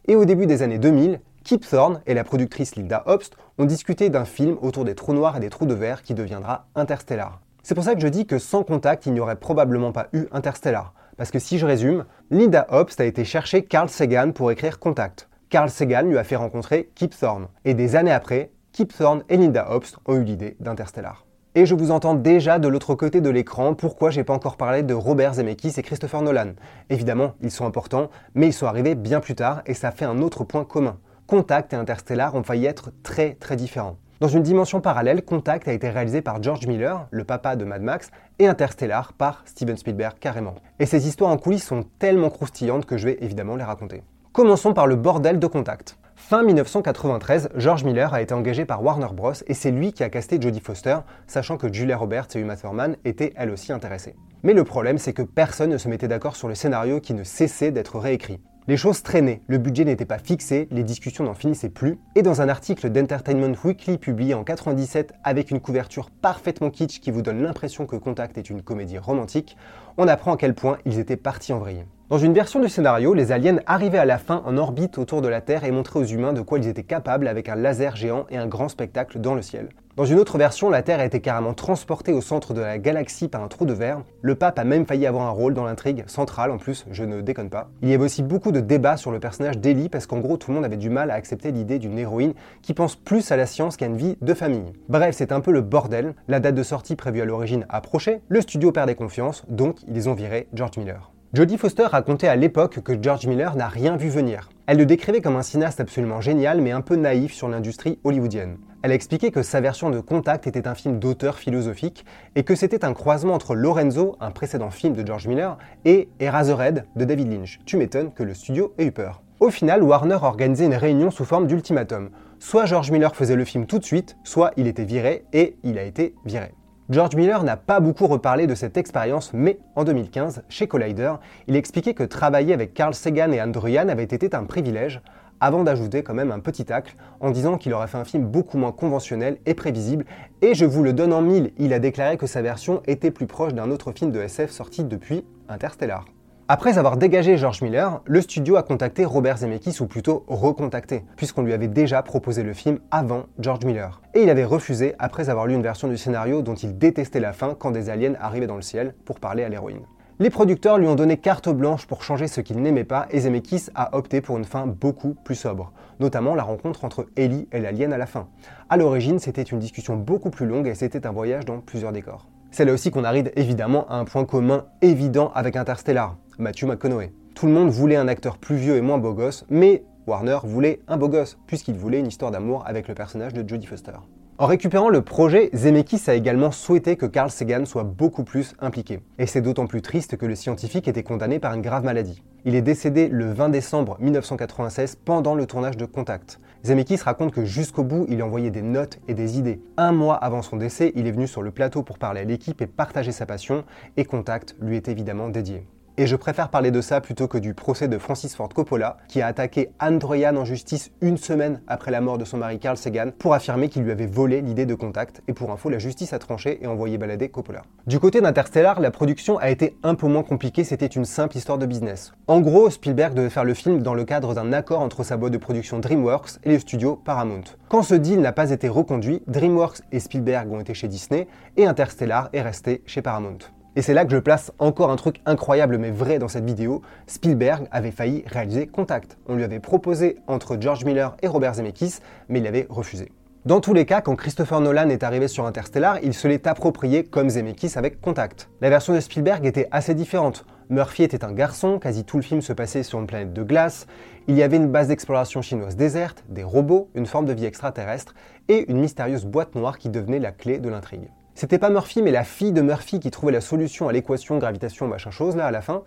Et 0.07 0.15
au 0.15 0.25
début 0.25 0.47
des 0.47 0.63
années 0.63 0.79
2000, 0.79 1.19
Kip 1.43 1.67
Thorne 1.67 2.01
et 2.05 2.13
la 2.13 2.23
productrice 2.23 2.75
Linda 2.75 3.03
Obst 3.05 3.35
ont 3.57 3.65
discuté 3.65 4.09
d'un 4.09 4.25
film 4.25 4.57
autour 4.61 4.85
des 4.85 4.95
trous 4.95 5.13
noirs 5.13 5.37
et 5.37 5.39
des 5.39 5.49
trous 5.49 5.65
de 5.65 5.73
verre 5.73 6.01
qui 6.01 6.13
deviendra 6.13 6.67
Interstellar. 6.75 7.39
C'est 7.63 7.75
pour 7.75 7.83
ça 7.83 7.95
que 7.95 8.01
je 8.01 8.07
dis 8.07 8.25
que 8.25 8.39
sans 8.39 8.63
contact, 8.63 9.05
il 9.05 9.13
n'y 9.13 9.19
aurait 9.19 9.35
probablement 9.35 9.91
pas 9.91 10.07
eu 10.13 10.27
Interstellar. 10.31 10.93
Parce 11.17 11.31
que 11.31 11.39
si 11.39 11.57
je 11.57 11.65
résume, 11.65 12.05
Linda 12.29 12.67
Obst 12.69 13.01
a 13.01 13.05
été 13.05 13.25
chercher 13.25 13.63
Carl 13.63 13.89
Sagan 13.89 14.31
pour 14.31 14.51
écrire 14.51 14.79
Contact. 14.79 15.27
Carl 15.49 15.69
Sagan 15.69 16.03
lui 16.03 16.17
a 16.17 16.23
fait 16.23 16.35
rencontrer 16.35 16.91
Kip 16.95 17.17
Thorne. 17.17 17.47
Et 17.65 17.73
des 17.73 17.95
années 17.95 18.11
après, 18.11 18.51
Kip 18.71 18.95
Thorne 18.95 19.23
et 19.29 19.37
Linda 19.37 19.71
Obst 19.71 19.97
ont 20.05 20.15
eu 20.15 20.23
l'idée 20.23 20.55
d'Interstellar. 20.59 21.25
Et 21.55 21.65
je 21.65 21.73
vous 21.73 21.91
entends 21.91 22.13
déjà 22.13 22.59
de 22.59 22.67
l'autre 22.67 22.93
côté 22.95 23.21
de 23.21 23.29
l'écran 23.29 23.73
pourquoi 23.73 24.11
j'ai 24.11 24.23
pas 24.23 24.33
encore 24.33 24.55
parlé 24.55 24.83
de 24.83 24.93
Robert 24.93 25.33
Zemeckis 25.33 25.73
et 25.77 25.81
Christopher 25.81 26.21
Nolan. 26.21 26.53
Évidemment, 26.89 27.33
ils 27.41 27.51
sont 27.51 27.65
importants, 27.65 28.09
mais 28.35 28.47
ils 28.47 28.53
sont 28.53 28.67
arrivés 28.67 28.93
bien 28.93 29.19
plus 29.19 29.35
tard 29.35 29.63
et 29.65 29.73
ça 29.73 29.91
fait 29.91 30.05
un 30.05 30.19
autre 30.19 30.43
point 30.43 30.63
commun. 30.63 30.97
Contact 31.29 31.73
et 31.73 31.75
Interstellar 31.75 32.33
ont 32.33 32.41
failli 32.41 32.65
être 32.65 32.89
très 33.03 33.35
très 33.35 33.55
différents. 33.55 33.97
Dans 34.19 34.27
une 34.27 34.41
dimension 34.41 34.81
parallèle, 34.81 35.23
Contact 35.23 35.67
a 35.67 35.73
été 35.73 35.87
réalisé 35.87 36.23
par 36.23 36.41
George 36.41 36.65
Miller, 36.65 37.05
le 37.11 37.23
papa 37.23 37.55
de 37.55 37.65
Mad 37.65 37.83
Max, 37.83 38.09
et 38.39 38.47
Interstellar 38.47 39.13
par 39.13 39.43
Steven 39.45 39.77
Spielberg 39.77 40.15
carrément. 40.19 40.55
Et 40.79 40.87
ces 40.87 41.07
histoires 41.07 41.29
en 41.29 41.37
coulisses 41.37 41.67
sont 41.67 41.83
tellement 41.99 42.31
croustillantes 42.31 42.87
que 42.87 42.97
je 42.97 43.05
vais 43.05 43.17
évidemment 43.21 43.57
les 43.57 43.63
raconter. 43.63 44.01
Commençons 44.33 44.73
par 44.73 44.87
le 44.87 44.95
bordel 44.95 45.37
de 45.37 45.45
Contact. 45.45 45.99
Fin 46.15 46.41
1993, 46.41 47.49
George 47.53 47.83
Miller 47.83 48.11
a 48.11 48.23
été 48.23 48.33
engagé 48.33 48.65
par 48.65 48.83
Warner 48.83 49.13
Bros. 49.13 49.33
et 49.45 49.53
c'est 49.53 49.69
lui 49.69 49.93
qui 49.93 50.03
a 50.03 50.09
casté 50.09 50.41
Jodie 50.41 50.61
Foster, 50.61 50.97
sachant 51.27 51.57
que 51.57 51.71
Julia 51.71 51.95
Roberts 51.95 52.29
et 52.33 52.39
Uma 52.39 52.55
Thurman 52.55 52.95
étaient 53.05 53.33
elles 53.35 53.51
aussi 53.51 53.71
intéressées. 53.71 54.15
Mais 54.41 54.55
le 54.55 54.63
problème, 54.63 54.97
c'est 54.97 55.13
que 55.13 55.21
personne 55.21 55.69
ne 55.69 55.77
se 55.77 55.89
mettait 55.89 56.07
d'accord 56.07 56.35
sur 56.35 56.47
le 56.47 56.55
scénario 56.55 56.99
qui 56.99 57.13
ne 57.13 57.23
cessait 57.23 57.69
d'être 57.69 57.99
réécrit. 57.99 58.41
Les 58.69 58.77
choses 58.77 59.01
traînaient, 59.01 59.41
le 59.47 59.57
budget 59.57 59.83
n'était 59.83 60.05
pas 60.05 60.19
fixé, 60.19 60.67
les 60.69 60.83
discussions 60.83 61.23
n'en 61.23 61.33
finissaient 61.33 61.71
plus, 61.71 61.97
et 62.15 62.21
dans 62.21 62.41
un 62.41 62.49
article 62.49 62.91
d'Entertainment 62.91 63.55
Weekly 63.65 63.97
publié 63.97 64.35
en 64.35 64.43
97 64.43 65.11
avec 65.23 65.49
une 65.49 65.59
couverture 65.59 66.11
parfaitement 66.11 66.69
kitsch 66.69 66.99
qui 66.99 67.09
vous 67.09 67.23
donne 67.23 67.41
l'impression 67.41 67.87
que 67.87 67.95
Contact 67.95 68.37
est 68.37 68.51
une 68.51 68.61
comédie 68.61 68.99
romantique, 68.99 69.57
on 69.97 70.07
apprend 70.07 70.35
à 70.35 70.37
quel 70.37 70.53
point 70.53 70.77
ils 70.85 70.99
étaient 70.99 71.17
partis 71.17 71.51
en 71.51 71.57
vrille. 71.57 71.83
Dans 72.09 72.19
une 72.19 72.35
version 72.35 72.59
du 72.59 72.69
scénario, 72.69 73.15
les 73.15 73.31
aliens 73.31 73.57
arrivaient 73.65 73.97
à 73.97 74.05
la 74.05 74.19
fin 74.19 74.43
en 74.45 74.55
orbite 74.55 74.99
autour 74.99 75.23
de 75.23 75.27
la 75.27 75.41
Terre 75.41 75.63
et 75.63 75.71
montraient 75.71 76.01
aux 76.01 76.05
humains 76.05 76.33
de 76.33 76.41
quoi 76.41 76.59
ils 76.59 76.67
étaient 76.67 76.83
capables 76.83 77.27
avec 77.27 77.49
un 77.49 77.55
laser 77.55 77.95
géant 77.95 78.27
et 78.29 78.37
un 78.37 78.45
grand 78.45 78.69
spectacle 78.69 79.19
dans 79.19 79.33
le 79.33 79.41
ciel. 79.41 79.69
Dans 79.99 80.05
une 80.05 80.19
autre 80.19 80.37
version, 80.37 80.69
la 80.69 80.81
Terre 80.81 81.01
a 81.01 81.05
été 81.05 81.19
carrément 81.19 81.53
transportée 81.53 82.13
au 82.13 82.21
centre 82.21 82.53
de 82.53 82.61
la 82.61 82.77
galaxie 82.77 83.27
par 83.27 83.43
un 83.43 83.49
trou 83.49 83.65
de 83.65 83.73
verre. 83.73 84.01
Le 84.21 84.33
pape 84.33 84.57
a 84.57 84.63
même 84.63 84.85
failli 84.85 85.05
avoir 85.05 85.27
un 85.27 85.31
rôle 85.31 85.53
dans 85.53 85.65
l'intrigue, 85.65 86.05
centrale 86.07 86.51
en 86.51 86.57
plus, 86.57 86.85
je 86.89 87.03
ne 87.03 87.19
déconne 87.19 87.49
pas. 87.49 87.69
Il 87.81 87.89
y 87.89 87.93
avait 87.93 88.05
aussi 88.05 88.23
beaucoup 88.23 88.53
de 88.53 88.61
débats 88.61 88.95
sur 88.95 89.11
le 89.11 89.19
personnage 89.19 89.57
d'Ellie 89.57 89.89
parce 89.89 90.07
qu'en 90.07 90.19
gros 90.19 90.37
tout 90.37 90.51
le 90.51 90.55
monde 90.55 90.63
avait 90.63 90.77
du 90.77 90.89
mal 90.89 91.11
à 91.11 91.15
accepter 91.15 91.51
l'idée 91.51 91.79
d'une 91.79 91.99
héroïne 91.99 92.33
qui 92.61 92.73
pense 92.73 92.95
plus 92.95 93.29
à 93.33 93.35
la 93.35 93.45
science 93.45 93.75
qu'à 93.75 93.87
une 93.87 93.97
vie 93.97 94.15
de 94.21 94.33
famille. 94.33 94.71
Bref, 94.87 95.15
c'est 95.17 95.33
un 95.33 95.41
peu 95.41 95.51
le 95.51 95.59
bordel. 95.59 96.15
La 96.29 96.39
date 96.39 96.55
de 96.55 96.63
sortie 96.63 96.95
prévue 96.95 97.19
à 97.19 97.25
l'origine 97.25 97.65
approchait, 97.67 98.21
le 98.29 98.39
studio 98.39 98.71
perdait 98.71 98.95
confiance, 98.95 99.43
donc 99.49 99.79
ils 99.89 100.07
ont 100.07 100.13
viré 100.13 100.47
George 100.53 100.77
Miller. 100.77 101.11
Jodie 101.33 101.57
Foster 101.57 101.85
racontait 101.85 102.29
à 102.29 102.37
l'époque 102.37 102.79
que 102.79 102.93
George 102.99 103.27
Miller 103.27 103.55
n'a 103.57 103.67
rien 103.67 103.97
vu 103.97 104.07
venir. 104.07 104.49
Elle 104.71 104.77
le 104.77 104.85
décrivait 104.85 105.21
comme 105.21 105.35
un 105.35 105.41
cinéaste 105.41 105.79
absolument 105.79 106.21
génial 106.21 106.61
mais 106.61 106.69
un 106.69 106.81
peu 106.81 106.95
naïf 106.95 107.33
sur 107.33 107.49
l'industrie 107.49 107.97
hollywoodienne. 108.03 108.59
Elle 108.83 108.91
a 108.91 108.93
expliqué 108.93 109.31
que 109.31 109.41
sa 109.41 109.61
version 109.61 109.89
de 109.89 109.99
Contact 109.99 110.45
était 110.45 110.67
un 110.67 110.75
film 110.75 110.99
d'auteur 110.99 111.39
philosophique 111.39 112.05
et 112.35 112.43
que 112.43 112.53
c'était 112.53 112.85
un 112.85 112.93
croisement 112.93 113.33
entre 113.33 113.55
Lorenzo, 113.55 114.15
un 114.19 114.29
précédent 114.29 114.69
film 114.69 114.93
de 114.93 115.03
George 115.03 115.27
Miller, 115.27 115.57
et 115.85 116.07
Eraserhead 116.19 116.85
de 116.95 117.03
David 117.03 117.31
Lynch. 117.31 117.57
Tu 117.65 117.77
m'étonnes 117.77 118.13
que 118.13 118.21
le 118.21 118.35
studio 118.35 118.75
ait 118.77 118.85
eu 118.85 118.91
peur. 118.91 119.23
Au 119.39 119.49
final, 119.49 119.81
Warner 119.81 120.19
organisait 120.21 120.67
une 120.67 120.75
réunion 120.75 121.09
sous 121.09 121.25
forme 121.25 121.47
d'ultimatum. 121.47 122.11
Soit 122.37 122.65
George 122.65 122.91
Miller 122.91 123.15
faisait 123.15 123.35
le 123.35 123.45
film 123.45 123.65
tout 123.65 123.79
de 123.79 123.85
suite, 123.85 124.17
soit 124.23 124.51
il 124.55 124.67
était 124.67 124.85
viré 124.85 125.25
et 125.33 125.57
il 125.63 125.79
a 125.79 125.83
été 125.83 126.13
viré. 126.25 126.51
George 126.89 127.15
Miller 127.15 127.43
n'a 127.43 127.55
pas 127.55 127.79
beaucoup 127.79 128.07
reparlé 128.07 128.47
de 128.47 128.55
cette 128.55 128.75
expérience, 128.75 129.29
mais 129.31 129.59
en 129.75 129.83
2015, 129.83 130.41
chez 130.49 130.67
Collider, 130.67 131.13
il 131.45 131.55
expliquait 131.55 131.93
que 131.93 132.01
travailler 132.01 132.51
avec 132.51 132.73
Carl 132.73 132.95
Sagan 132.95 133.31
et 133.31 133.39
Andrew 133.39 133.67
avait 133.77 134.03
été 134.03 134.35
un 134.35 134.45
privilège, 134.45 134.99
avant 135.39 135.63
d'ajouter 135.63 136.01
quand 136.01 136.15
même 136.15 136.31
un 136.31 136.39
petit 136.39 136.65
tacle 136.65 136.95
en 137.19 137.29
disant 137.29 137.59
qu'il 137.59 137.75
aurait 137.75 137.87
fait 137.87 137.99
un 137.99 138.05
film 138.05 138.25
beaucoup 138.25 138.57
moins 138.57 138.71
conventionnel 138.71 139.37
et 139.45 139.53
prévisible, 139.53 140.03
et 140.41 140.55
je 140.55 140.65
vous 140.65 140.81
le 140.81 140.93
donne 140.93 141.13
en 141.13 141.21
mille, 141.21 141.51
il 141.59 141.73
a 141.73 141.79
déclaré 141.79 142.17
que 142.17 142.25
sa 142.25 142.41
version 142.41 142.81
était 142.87 143.11
plus 143.11 143.27
proche 143.27 143.53
d'un 143.53 143.69
autre 143.69 143.91
film 143.91 144.11
de 144.11 144.19
SF 144.19 144.49
sorti 144.49 144.83
depuis 144.83 145.23
Interstellar. 145.47 146.05
Après 146.51 146.79
avoir 146.79 146.97
dégagé 146.97 147.37
George 147.37 147.61
Miller, 147.61 148.01
le 148.05 148.21
studio 148.21 148.55
a 148.55 148.63
contacté 148.63 149.05
Robert 149.05 149.37
Zemeckis, 149.37 149.83
ou 149.83 149.85
plutôt 149.85 150.23
recontacté, 150.27 151.03
puisqu'on 151.15 151.43
lui 151.43 151.53
avait 151.53 151.67
déjà 151.67 152.01
proposé 152.01 152.41
le 152.41 152.53
film 152.53 152.79
avant 152.89 153.25
George 153.37 153.63
Miller. 153.65 154.01
Et 154.15 154.23
il 154.23 154.31
avait 154.31 154.45
refusé 154.45 154.95
après 154.97 155.29
avoir 155.29 155.45
lu 155.45 155.53
une 155.53 155.61
version 155.61 155.87
du 155.87 155.95
scénario 155.95 156.41
dont 156.41 156.55
il 156.55 156.79
détestait 156.79 157.19
la 157.19 157.33
fin 157.33 157.53
quand 157.53 157.69
des 157.69 157.91
aliens 157.91 158.15
arrivaient 158.19 158.47
dans 158.47 158.55
le 158.55 158.63
ciel 158.63 158.95
pour 159.05 159.19
parler 159.19 159.43
à 159.43 159.49
l'héroïne. 159.49 159.83
Les 160.17 160.31
producteurs 160.31 160.79
lui 160.79 160.87
ont 160.87 160.95
donné 160.95 161.17
carte 161.17 161.49
blanche 161.49 161.85
pour 161.85 162.01
changer 162.01 162.25
ce 162.25 162.41
qu'il 162.41 162.59
n'aimait 162.59 162.83
pas 162.83 163.05
et 163.11 163.19
Zemeckis 163.19 163.67
a 163.75 163.95
opté 163.95 164.19
pour 164.19 164.35
une 164.35 164.43
fin 164.43 164.65
beaucoup 164.65 165.13
plus 165.23 165.35
sobre, 165.35 165.71
notamment 165.99 166.33
la 166.33 166.41
rencontre 166.41 166.83
entre 166.83 167.05
Ellie 167.15 167.47
et 167.51 167.59
l'alien 167.59 167.93
à 167.93 167.99
la 167.99 168.07
fin. 168.07 168.27
À 168.69 168.77
l'origine, 168.77 169.19
c'était 169.19 169.43
une 169.43 169.59
discussion 169.59 169.97
beaucoup 169.97 170.31
plus 170.31 170.47
longue 170.47 170.65
et 170.65 170.73
c'était 170.73 171.05
un 171.05 171.11
voyage 171.11 171.45
dans 171.45 171.59
plusieurs 171.59 171.91
décors. 171.91 172.25
C'est 172.49 172.65
là 172.65 172.73
aussi 172.73 172.89
qu'on 172.89 173.03
arrive 173.03 173.31
évidemment 173.35 173.87
à 173.87 173.97
un 173.97 174.05
point 174.05 174.25
commun 174.25 174.65
évident 174.81 175.31
avec 175.35 175.55
Interstellar. 175.55 176.15
Matthew 176.39 176.63
McConaughey. 176.63 177.11
Tout 177.35 177.45
le 177.45 177.51
monde 177.51 177.69
voulait 177.69 177.95
un 177.95 178.07
acteur 178.07 178.37
plus 178.37 178.55
vieux 178.55 178.77
et 178.77 178.81
moins 178.81 178.97
beau 178.97 179.13
gosse, 179.13 179.45
mais 179.49 179.83
Warner 180.07 180.39
voulait 180.43 180.81
un 180.87 180.97
beau 180.97 181.09
gosse, 181.09 181.37
puisqu'il 181.45 181.75
voulait 181.75 181.99
une 181.99 182.07
histoire 182.07 182.31
d'amour 182.31 182.63
avec 182.65 182.87
le 182.87 182.95
personnage 182.95 183.33
de 183.33 183.47
Jodie 183.47 183.67
Foster. 183.67 183.91
En 184.39 184.45
récupérant 184.45 184.87
le 184.87 185.01
projet, 185.01 185.49
Zemeckis 185.53 186.09
a 186.09 186.13
également 186.13 186.51
souhaité 186.51 186.95
que 186.95 187.05
Carl 187.05 187.29
Sagan 187.29 187.65
soit 187.65 187.83
beaucoup 187.83 188.23
plus 188.23 188.55
impliqué. 188.61 189.01
Et 189.17 189.25
c'est 189.25 189.41
d'autant 189.41 189.67
plus 189.67 189.81
triste 189.81 190.15
que 190.15 190.25
le 190.25 190.33
scientifique 190.33 190.87
était 190.87 191.03
condamné 191.03 191.39
par 191.39 191.53
une 191.53 191.61
grave 191.61 191.83
maladie. 191.83 192.23
Il 192.45 192.55
est 192.55 192.61
décédé 192.61 193.09
le 193.09 193.33
20 193.33 193.49
décembre 193.49 193.97
1996 193.99 194.95
pendant 195.03 195.35
le 195.35 195.45
tournage 195.45 195.75
de 195.75 195.83
Contact. 195.83 196.39
Zemeckis 196.63 197.01
raconte 197.03 197.33
que 197.33 197.43
jusqu'au 197.43 197.83
bout, 197.83 198.05
il 198.07 198.23
envoyait 198.23 198.49
des 198.49 198.61
notes 198.61 198.99
et 199.09 199.13
des 199.13 199.37
idées. 199.37 199.61
Un 199.75 199.91
mois 199.91 200.15
avant 200.15 200.41
son 200.41 200.55
décès, 200.55 200.93
il 200.95 201.05
est 201.05 201.11
venu 201.11 201.27
sur 201.27 201.41
le 201.41 201.51
plateau 201.51 201.83
pour 201.83 201.97
parler 201.97 202.21
à 202.21 202.23
l'équipe 202.23 202.61
et 202.61 202.67
partager 202.67 203.11
sa 203.11 203.25
passion, 203.25 203.65
et 203.97 204.05
Contact 204.05 204.55
lui 204.61 204.77
est 204.77 204.87
évidemment 204.87 205.27
dédié. 205.27 205.67
Et 205.99 206.07
je 206.07 206.15
préfère 206.15 206.47
parler 206.47 206.71
de 206.71 206.79
ça 206.79 207.01
plutôt 207.01 207.27
que 207.27 207.37
du 207.37 207.53
procès 207.53 207.89
de 207.89 207.97
Francis 207.97 208.33
Ford 208.33 208.47
Coppola, 208.47 208.95
qui 209.09 209.21
a 209.21 209.27
attaqué 209.27 209.71
Androyan 209.81 210.37
en 210.37 210.45
justice 210.45 210.91
une 211.01 211.17
semaine 211.17 211.59
après 211.67 211.91
la 211.91 211.99
mort 211.99 212.17
de 212.17 212.23
son 212.23 212.37
mari 212.37 212.57
Carl 212.57 212.77
Sagan 212.77 213.11
pour 213.19 213.33
affirmer 213.33 213.67
qu'il 213.67 213.83
lui 213.83 213.91
avait 213.91 214.05
volé 214.05 214.39
l'idée 214.39 214.65
de 214.65 214.75
contact. 214.75 215.21
Et 215.27 215.33
pour 215.33 215.51
info, 215.51 215.69
la 215.69 215.77
justice 215.77 216.13
a 216.13 216.19
tranché 216.19 216.63
et 216.63 216.67
envoyé 216.67 216.97
balader 216.97 217.27
Coppola. 217.27 217.63
Du 217.85 217.99
côté 217.99 218.21
d'Interstellar, 218.21 218.79
la 218.79 218.91
production 218.91 219.39
a 219.39 219.49
été 219.49 219.75
un 219.83 219.95
peu 219.95 220.07
moins 220.07 220.23
compliquée, 220.23 220.63
c'était 220.63 220.85
une 220.85 221.03
simple 221.03 221.35
histoire 221.35 221.57
de 221.57 221.65
business. 221.65 222.13
En 222.27 222.39
gros, 222.39 222.69
Spielberg 222.69 223.13
devait 223.13 223.29
faire 223.29 223.43
le 223.43 223.53
film 223.53 223.81
dans 223.81 223.93
le 223.93 224.05
cadre 224.05 224.33
d'un 224.33 224.53
accord 224.53 224.79
entre 224.79 225.03
sa 225.03 225.17
boîte 225.17 225.33
de 225.33 225.37
production 225.37 225.79
DreamWorks 225.79 226.39
et 226.45 226.49
les 226.51 226.59
studios 226.59 226.95
Paramount. 226.95 227.43
Quand 227.67 227.83
ce 227.83 227.95
deal 227.95 228.21
n'a 228.21 228.31
pas 228.31 228.51
été 228.51 228.69
reconduit, 228.69 229.21
DreamWorks 229.27 229.81
et 229.91 229.99
Spielberg 229.99 230.49
ont 230.49 230.61
été 230.61 230.73
chez 230.73 230.87
Disney 230.87 231.27
et 231.57 231.65
Interstellar 231.65 232.29
est 232.31 232.41
resté 232.41 232.83
chez 232.85 233.01
Paramount. 233.01 233.39
Et 233.79 233.81
c'est 233.81 233.93
là 233.93 234.03
que 234.03 234.11
je 234.11 234.17
place 234.17 234.51
encore 234.59 234.91
un 234.91 234.97
truc 234.97 235.21
incroyable 235.25 235.77
mais 235.77 235.89
vrai 235.89 236.19
dans 236.19 236.27
cette 236.27 236.43
vidéo. 236.43 236.81
Spielberg 237.07 237.65
avait 237.71 237.91
failli 237.91 238.25
réaliser 238.27 238.67
Contact. 238.67 239.17
On 239.25 239.35
lui 239.35 239.45
avait 239.45 239.61
proposé 239.61 240.17
entre 240.27 240.57
George 240.59 240.83
Miller 240.83 241.15
et 241.21 241.27
Robert 241.27 241.53
Zemeckis, 241.53 241.99
mais 242.27 242.39
il 242.39 242.47
avait 242.47 242.67
refusé. 242.69 243.09
Dans 243.45 243.61
tous 243.61 243.73
les 243.73 243.85
cas, 243.85 244.01
quand 244.01 244.17
Christopher 244.17 244.59
Nolan 244.59 244.89
est 244.89 245.01
arrivé 245.01 245.29
sur 245.29 245.45
Interstellar, 245.45 245.97
il 246.03 246.13
se 246.13 246.27
l'est 246.27 246.45
approprié 246.45 247.05
comme 247.05 247.29
Zemeckis 247.29 247.77
avec 247.77 248.01
Contact. 248.01 248.49
La 248.59 248.69
version 248.69 248.93
de 248.93 248.99
Spielberg 248.99 249.45
était 249.45 249.69
assez 249.71 249.95
différente. 249.95 250.45
Murphy 250.69 251.03
était 251.03 251.23
un 251.23 251.31
garçon, 251.31 251.79
quasi 251.79 252.03
tout 252.03 252.17
le 252.17 252.23
film 252.23 252.41
se 252.41 252.51
passait 252.51 252.83
sur 252.83 252.99
une 252.99 253.07
planète 253.07 253.31
de 253.31 253.43
glace, 253.43 253.87
il 254.27 254.35
y 254.35 254.43
avait 254.43 254.57
une 254.57 254.67
base 254.67 254.89
d'exploration 254.89 255.41
chinoise 255.41 255.77
déserte, 255.77 256.25
des 256.27 256.43
robots, 256.43 256.89
une 256.95 257.05
forme 257.05 257.27
de 257.27 257.33
vie 257.33 257.45
extraterrestre 257.45 258.13
et 258.49 258.69
une 258.69 258.81
mystérieuse 258.81 259.23
boîte 259.23 259.55
noire 259.55 259.77
qui 259.77 259.87
devenait 259.87 260.19
la 260.19 260.33
clé 260.33 260.59
de 260.59 260.67
l'intrigue. 260.67 261.09
C'était 261.39 261.57
pas 261.57 261.69
Murphy, 261.69 262.01
mais 262.01 262.11
la 262.11 262.25
fille 262.25 262.51
de 262.51 262.61
Murphy 262.61 262.99
qui 262.99 263.11
trouvait 263.11 263.31
la 263.31 263.39
solution 263.39 263.87
à 263.87 263.93
l'équation 263.93 264.37
gravitation 264.39 264.89
machin 264.89 265.09
chose 265.09 265.37
là 265.37 265.45
à 265.45 265.51
la 265.51 265.61
fin. 265.61 265.83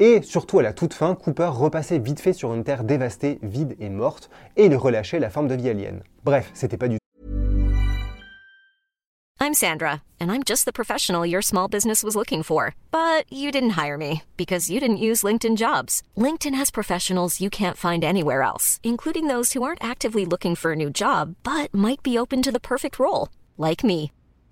Et 0.00 0.20
surtout 0.22 0.58
à 0.58 0.64
la 0.64 0.72
toute 0.72 0.94
fin, 0.94 1.14
Cooper 1.14 1.50
repassait 1.52 2.00
vite 2.00 2.18
fait 2.18 2.32
sur 2.32 2.52
une 2.52 2.64
Terre 2.64 2.82
dévastée, 2.82 3.38
vide 3.40 3.76
et 3.78 3.88
morte, 3.88 4.30
et 4.56 4.66
il 4.66 4.74
relâchait 4.74 5.20
la 5.20 5.30
forme 5.30 5.46
de 5.46 5.54
vie 5.54 5.68
alien. 5.68 6.02
Bref, 6.24 6.50
c'était 6.54 6.76
pas 6.76 6.88
du 6.88 6.98
I'm 9.38 9.54
Sandra, 9.54 10.02
and 10.20 10.32
I'm 10.32 10.42
just 10.44 10.64
the 10.64 10.72
professional 10.72 11.24
your 11.24 11.40
small 11.40 11.68
business 11.68 12.02
was 12.02 12.16
looking 12.16 12.42
for. 12.42 12.74
But 12.90 13.30
you 13.30 13.52
didn't 13.52 13.76
hire 13.78 13.96
me 13.96 14.22
because 14.36 14.68
you 14.68 14.80
didn't 14.80 14.96
use 14.96 15.22
LinkedIn 15.22 15.56
jobs. 15.56 16.02
LinkedIn 16.18 16.56
has 16.56 16.72
professionals 16.72 17.40
you 17.40 17.48
can't 17.48 17.76
find 17.76 18.02
anywhere 18.02 18.42
else, 18.42 18.80
including 18.82 19.28
those 19.28 19.52
who 19.52 19.62
aren't 19.62 19.84
actively 19.84 20.26
looking 20.26 20.56
for 20.56 20.72
a 20.72 20.76
new 20.76 20.90
job, 20.90 21.36
but 21.44 21.72
might 21.72 22.02
be 22.02 22.18
open 22.18 22.42
to 22.42 22.50
the 22.50 22.58
perfect 22.58 22.98
role, 22.98 23.28
like 23.56 23.84
me. 23.84 24.10